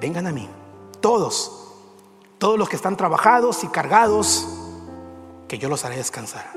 [0.00, 0.48] vengan a mí,
[1.00, 1.72] todos,
[2.38, 4.46] todos los que están trabajados y cargados,
[5.48, 6.52] que yo los haré descansar.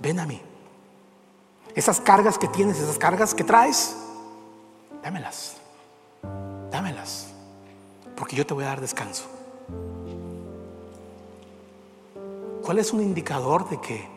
[0.00, 0.40] Ven a mí.
[1.78, 3.96] Esas cargas que tienes, esas cargas que traes,
[5.00, 5.58] dámelas,
[6.72, 7.28] dámelas,
[8.16, 9.26] porque yo te voy a dar descanso.
[12.64, 14.08] ¿Cuál es un indicador de que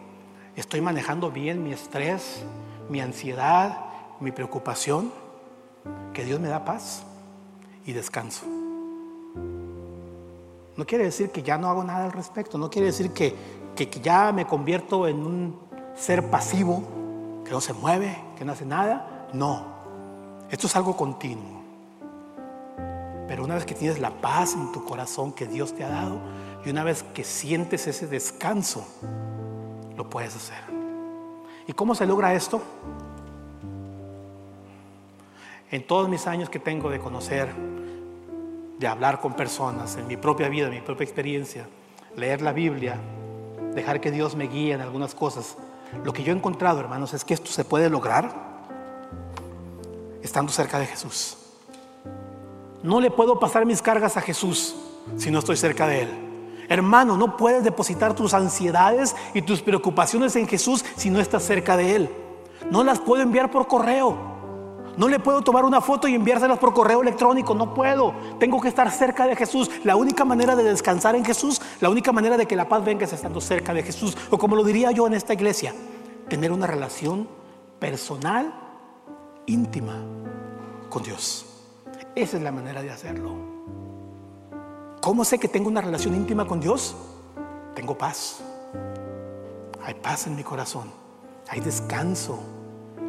[0.56, 2.42] estoy manejando bien mi estrés,
[2.90, 3.78] mi ansiedad,
[4.20, 5.12] mi preocupación?
[6.16, 7.04] Que Dios me da paz
[7.86, 8.48] y descanso.
[10.78, 13.36] No quiere decir que ya no hago nada al respecto, no quiere decir que,
[13.76, 15.60] que, ya me convierto en un
[15.96, 17.01] ser pasivo,
[17.52, 19.28] que no se mueve, que no hace nada.
[19.34, 19.66] No,
[20.50, 21.62] esto es algo continuo.
[23.28, 26.22] Pero una vez que tienes la paz en tu corazón que Dios te ha dado
[26.64, 28.88] y una vez que sientes ese descanso,
[29.98, 30.64] lo puedes hacer.
[31.68, 32.62] ¿Y cómo se logra esto?
[35.72, 37.54] En todos mis años que tengo de conocer,
[38.80, 41.68] de hablar con personas, en mi propia vida, en mi propia experiencia,
[42.16, 42.96] leer la Biblia,
[43.74, 45.58] dejar que Dios me guíe en algunas cosas,
[46.04, 48.34] lo que yo he encontrado, hermanos, es que esto se puede lograr
[50.22, 51.38] estando cerca de Jesús.
[52.84, 54.76] No le puedo pasar mis cargas a Jesús
[55.18, 56.32] si no estoy cerca de Él.
[56.70, 61.76] Hermano, no puedes depositar tus ansiedades y tus preocupaciones en Jesús si no estás cerca
[61.76, 62.10] de Él.
[62.70, 64.31] No las puedo enviar por correo.
[64.98, 67.56] No le puedo tomar una foto y enviárselas por correo electrónico.
[67.56, 68.14] No puedo.
[68.40, 69.70] Tengo que estar cerca de Jesús.
[69.84, 73.06] La única manera de descansar en Jesús, la única manera de que la paz venga
[73.06, 74.18] es estando cerca de Jesús.
[74.30, 75.74] O como lo diría yo en esta iglesia,
[76.28, 77.28] tener una relación
[77.80, 78.54] personal,
[79.46, 79.96] íntima
[80.90, 81.46] con Dios.
[82.14, 83.32] Esa es la manera de hacerlo.
[85.02, 86.96] ¿Cómo sé que tengo una relación íntima con Dios?
[87.74, 88.42] Tengo paz.
[89.84, 90.92] Hay paz en mi corazón.
[91.50, 92.40] Hay descanso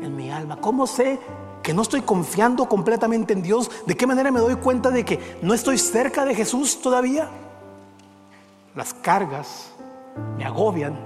[0.00, 0.56] en mi alma.
[0.60, 1.18] ¿Cómo sé
[1.62, 3.70] que no estoy confiando completamente en Dios?
[3.86, 7.28] ¿De qué manera me doy cuenta de que no estoy cerca de Jesús todavía?
[8.74, 9.70] Las cargas
[10.36, 10.98] me agobian,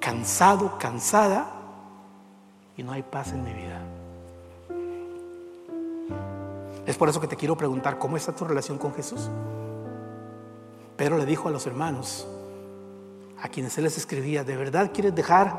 [0.00, 1.46] cansado, cansada,
[2.76, 3.80] y no hay paz en mi vida.
[6.84, 9.28] Es por eso que te quiero preguntar, ¿cómo está tu relación con Jesús?
[10.96, 12.28] Pedro le dijo a los hermanos,
[13.42, 15.54] a quienes él les escribía, ¿de verdad quieres dejar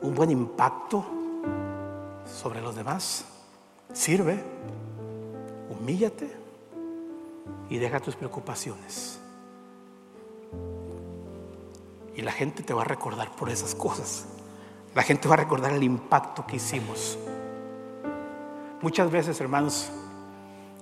[0.00, 1.04] un buen impacto
[2.26, 3.24] sobre los demás?
[3.92, 4.42] Sirve,
[5.70, 6.30] humíllate
[7.68, 9.18] y deja tus preocupaciones.
[12.14, 14.26] Y la gente te va a recordar por esas cosas.
[14.94, 17.18] La gente va a recordar el impacto que hicimos.
[18.82, 19.90] Muchas veces, hermanos,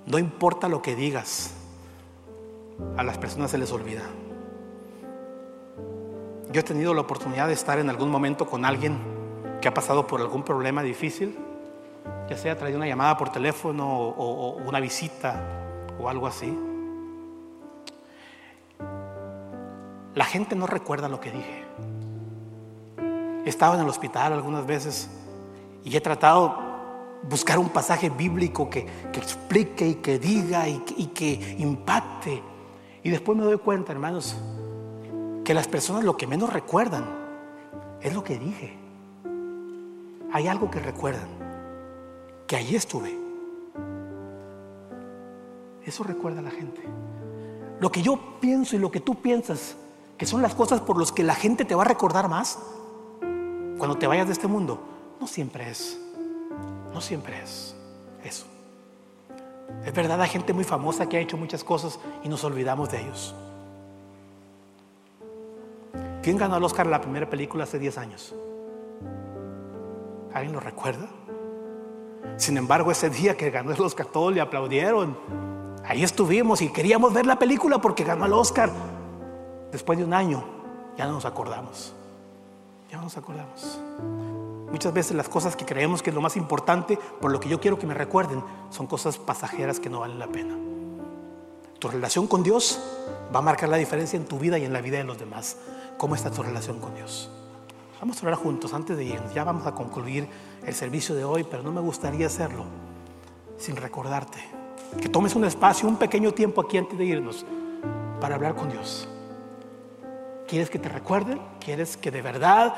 [0.05, 1.53] no importa lo que digas,
[2.97, 4.03] a las personas se les olvida.
[6.51, 9.20] Yo he tenido la oportunidad de estar en algún momento con alguien
[9.61, 11.37] que ha pasado por algún problema difícil,
[12.27, 15.39] ya sea traído una llamada por teléfono o, una visita
[15.99, 16.57] o algo así.
[20.15, 21.63] La gente no recuerda lo que dije.
[23.45, 25.09] He estado en el hospital algunas veces
[25.83, 26.69] y he tratado
[27.23, 32.41] buscar un pasaje bíblico que, explique y que diga y que impacte.
[33.03, 34.35] Y después me doy cuenta, hermanos,
[35.43, 37.05] que las personas lo que menos recuerdan
[38.01, 38.80] es lo que dije.
[40.33, 41.27] Hay algo que recuerdan,
[42.47, 43.17] que allí estuve.
[45.85, 46.81] Eso recuerda a la gente.
[47.79, 49.75] Lo que yo pienso y lo que tú piensas,
[50.17, 52.59] que son las cosas por las que la gente te va a recordar más
[53.77, 54.79] cuando te vayas de este mundo,
[55.19, 55.99] no siempre es.
[56.93, 57.75] No siempre es
[58.23, 58.45] eso.
[59.85, 63.01] Es verdad, hay gente muy famosa que ha hecho muchas cosas y nos olvidamos de
[63.01, 63.33] ellos.
[66.21, 68.35] ¿Quién ganó el Oscar la primera película hace 10 años?
[70.33, 71.07] ¿Alguien lo recuerda?
[72.37, 75.17] Sin embargo, ese día que ganó el Oscar, todos le aplaudieron.
[75.85, 78.71] Ahí estuvimos y queríamos ver la película porque ganó el Oscar.
[79.71, 80.43] Después de un año,
[80.97, 81.93] ya no nos acordamos.
[82.89, 83.79] Ya no nos acordamos.
[84.71, 87.59] Muchas veces las cosas que creemos que es lo más importante, por lo que yo
[87.59, 90.55] quiero que me recuerden, son cosas pasajeras que no valen la pena.
[91.79, 92.79] Tu relación con Dios
[93.33, 95.57] va a marcar la diferencia en tu vida y en la vida de los demás.
[95.97, 97.29] ¿Cómo está tu relación con Dios?
[98.01, 99.33] Vamos a orar juntos antes de irnos.
[99.33, 100.27] Ya vamos a concluir
[100.65, 102.65] el servicio de hoy, pero no me gustaría hacerlo
[103.57, 104.39] sin recordarte.
[104.99, 107.45] Que tomes un espacio, un pequeño tiempo aquí antes de irnos
[108.19, 109.07] para hablar con Dios.
[110.47, 111.39] ¿Quieres que te recuerden?
[111.59, 112.73] ¿Quieres que de verdad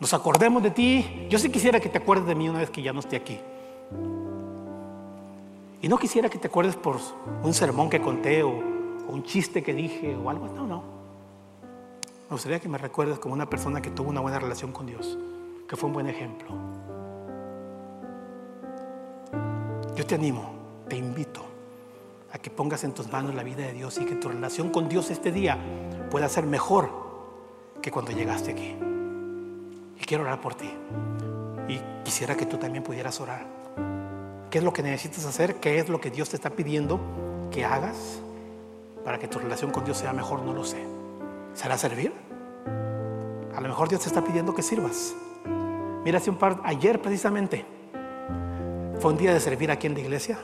[0.00, 1.26] nos acordemos de ti.
[1.28, 3.38] Yo sí quisiera que te acuerdes de mí una vez que ya no esté aquí.
[5.82, 6.96] Y no quisiera que te acuerdes por
[7.42, 8.70] un sermón que conté o,
[9.08, 10.46] un chiste que dije o algo.
[10.48, 10.99] No, no.
[12.30, 15.18] Me gustaría que me recuerdes como una persona que tuvo una buena relación con Dios,
[15.68, 16.46] que fue un buen ejemplo.
[19.96, 20.54] Yo te animo,
[20.88, 21.44] te invito
[22.32, 24.88] a que pongas en tus manos la vida de Dios y que tu relación con
[24.88, 25.58] Dios este día
[26.08, 26.88] pueda ser mejor
[27.82, 28.76] que cuando llegaste aquí.
[30.00, 30.70] Y quiero orar por ti.
[31.66, 33.44] Y quisiera que tú también pudieras orar.
[34.50, 35.56] ¿Qué es lo que necesitas hacer?
[35.56, 37.00] ¿Qué es lo que Dios te está pidiendo
[37.50, 38.20] que hagas
[39.04, 40.42] para que tu relación con Dios sea mejor?
[40.42, 40.89] No lo sé.
[41.60, 42.10] ¿Será servir?
[43.54, 45.14] A lo mejor Dios te está pidiendo que sirvas.
[46.02, 47.66] Mira, hace un par, ayer precisamente,
[48.98, 50.38] fue un día de servir aquí en la iglesia.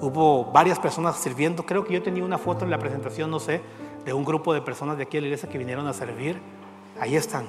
[0.00, 1.66] Hubo varias personas sirviendo.
[1.66, 3.60] Creo que yo tenía una foto en la presentación, no sé,
[4.04, 6.40] de un grupo de personas de aquí en la iglesia que vinieron a servir.
[7.00, 7.46] Ahí están.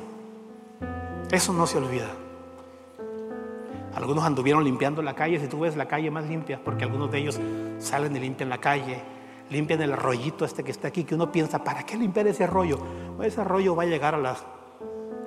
[1.30, 2.10] Eso no se olvida.
[3.93, 5.39] Algunos anduvieron limpiando la calle.
[5.39, 7.39] Si tú ves la calle más limpia, porque algunos de ellos
[7.78, 9.04] salen y limpian la calle,
[9.50, 12.80] limpian el arroyito este que está aquí, que uno piensa, ¿para qué limpiar ese arroyo?
[13.24, 14.36] ese arroyo va a llegar a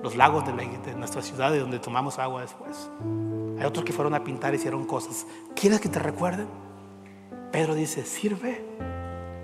[0.02, 2.90] los lagos de, de nuestra ciudad, de donde tomamos agua después.
[3.58, 5.26] Hay otros que fueron a pintar y hicieron cosas.
[5.54, 6.48] ¿Quieres que te recuerden?
[7.52, 8.64] Pedro dice, sirve,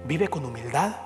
[0.06, 0.96] vive con humildad.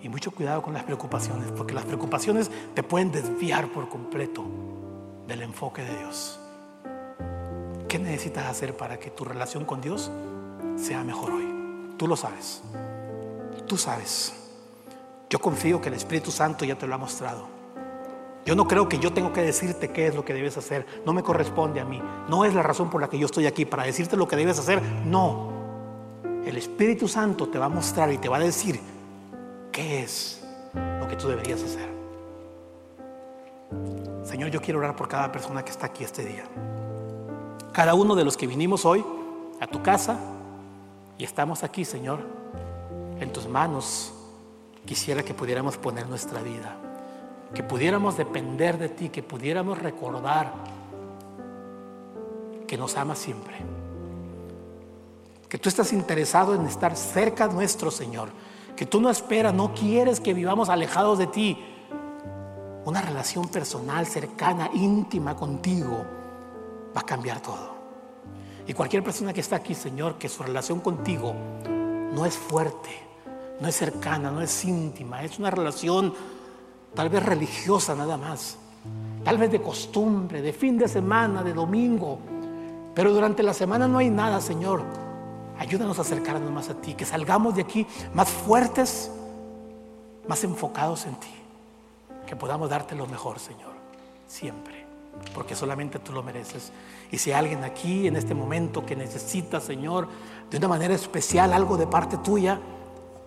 [0.00, 4.44] Y mucho cuidado con las preocupaciones, porque las preocupaciones te pueden desviar por completo
[5.26, 6.38] del enfoque de Dios.
[7.88, 10.10] ¿Qué necesitas hacer para que tu relación con Dios
[10.76, 11.94] sea mejor hoy?
[11.96, 12.62] Tú lo sabes.
[13.66, 14.32] Tú sabes.
[15.30, 17.46] Yo confío que el Espíritu Santo ya te lo ha mostrado.
[18.44, 20.86] Yo no creo que yo tengo que decirte qué es lo que debes hacer.
[21.06, 22.00] No me corresponde a mí.
[22.28, 24.58] No es la razón por la que yo estoy aquí, para decirte lo que debes
[24.58, 24.82] hacer.
[25.06, 25.50] No.
[26.44, 28.78] El Espíritu Santo te va a mostrar y te va a decir
[29.72, 30.44] qué es
[30.74, 31.88] lo que tú deberías hacer.
[34.24, 36.44] Señor, yo quiero orar por cada persona que está aquí este día.
[37.72, 39.04] Cada uno de los que vinimos hoy
[39.58, 40.18] a tu casa
[41.18, 42.20] y estamos aquí, Señor,
[43.20, 44.12] en tus manos,
[44.84, 46.76] quisiera que pudiéramos poner nuestra vida
[47.54, 50.52] que pudiéramos depender de ti, que pudiéramos recordar
[52.66, 53.54] que nos amas siempre,
[55.48, 58.30] que tú estás interesado en estar cerca nuestro Señor,
[58.76, 61.64] que tú no esperas, no quieres que vivamos alejados de ti.
[62.84, 66.04] Una relación personal, cercana, íntima contigo
[66.94, 67.73] va a cambiar todo.
[68.66, 71.34] Y cualquier persona que está aquí, Señor, que su relación contigo
[72.12, 72.90] no es fuerte,
[73.60, 76.14] no es cercana, no es íntima, es una relación
[76.94, 78.56] tal vez religiosa nada más,
[79.24, 82.18] tal vez de costumbre, de fin de semana, de domingo,
[82.94, 84.82] pero durante la semana no hay nada, Señor.
[85.58, 89.10] Ayúdanos a acercarnos más a ti, que salgamos de aquí más fuertes,
[90.26, 91.34] más enfocados en ti,
[92.26, 93.72] que podamos darte lo mejor, Señor,
[94.26, 94.73] siempre,
[95.32, 96.72] porque solamente tú lo mereces.
[97.10, 100.08] Y si hay alguien aquí en este momento que necesita, Señor,
[100.50, 102.60] de una manera especial algo de parte tuya,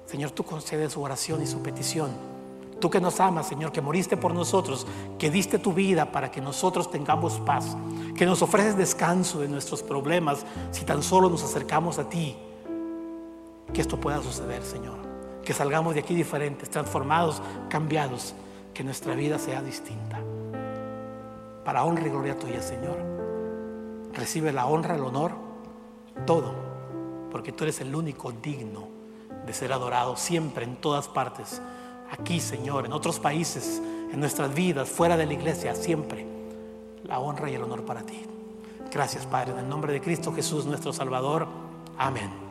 [0.06, 2.38] Señor, tú concedes su oración y su petición
[2.80, 4.86] Tú que nos amas, Señor, que moriste por nosotros,
[5.18, 7.76] que diste tu vida para que nosotros tengamos paz,
[8.16, 12.38] que nos ofreces descanso de nuestros problemas si tan solo nos acercamos a ti.
[13.74, 14.98] Que esto pueda suceder, Señor.
[15.44, 18.36] Que salgamos de aquí diferentes, transformados, cambiados,
[18.74, 20.22] que nuestra vida sea distinta.
[21.68, 22.98] Para honra y gloria tuya, Señor.
[24.14, 25.34] Recibe la honra, el honor,
[26.26, 26.54] todo,
[27.30, 28.88] porque tú eres el único digno
[29.46, 31.62] de ser adorado siempre, en todas partes
[32.10, 33.82] aquí, Señor, en otros países,
[34.14, 36.26] en nuestras vidas, fuera de la iglesia, siempre
[37.04, 38.22] la honra y el honor para ti.
[38.90, 41.50] Gracias, Padre, en el nombre de Cristo Jesús, nuestro Salvador.
[41.98, 42.47] Amén.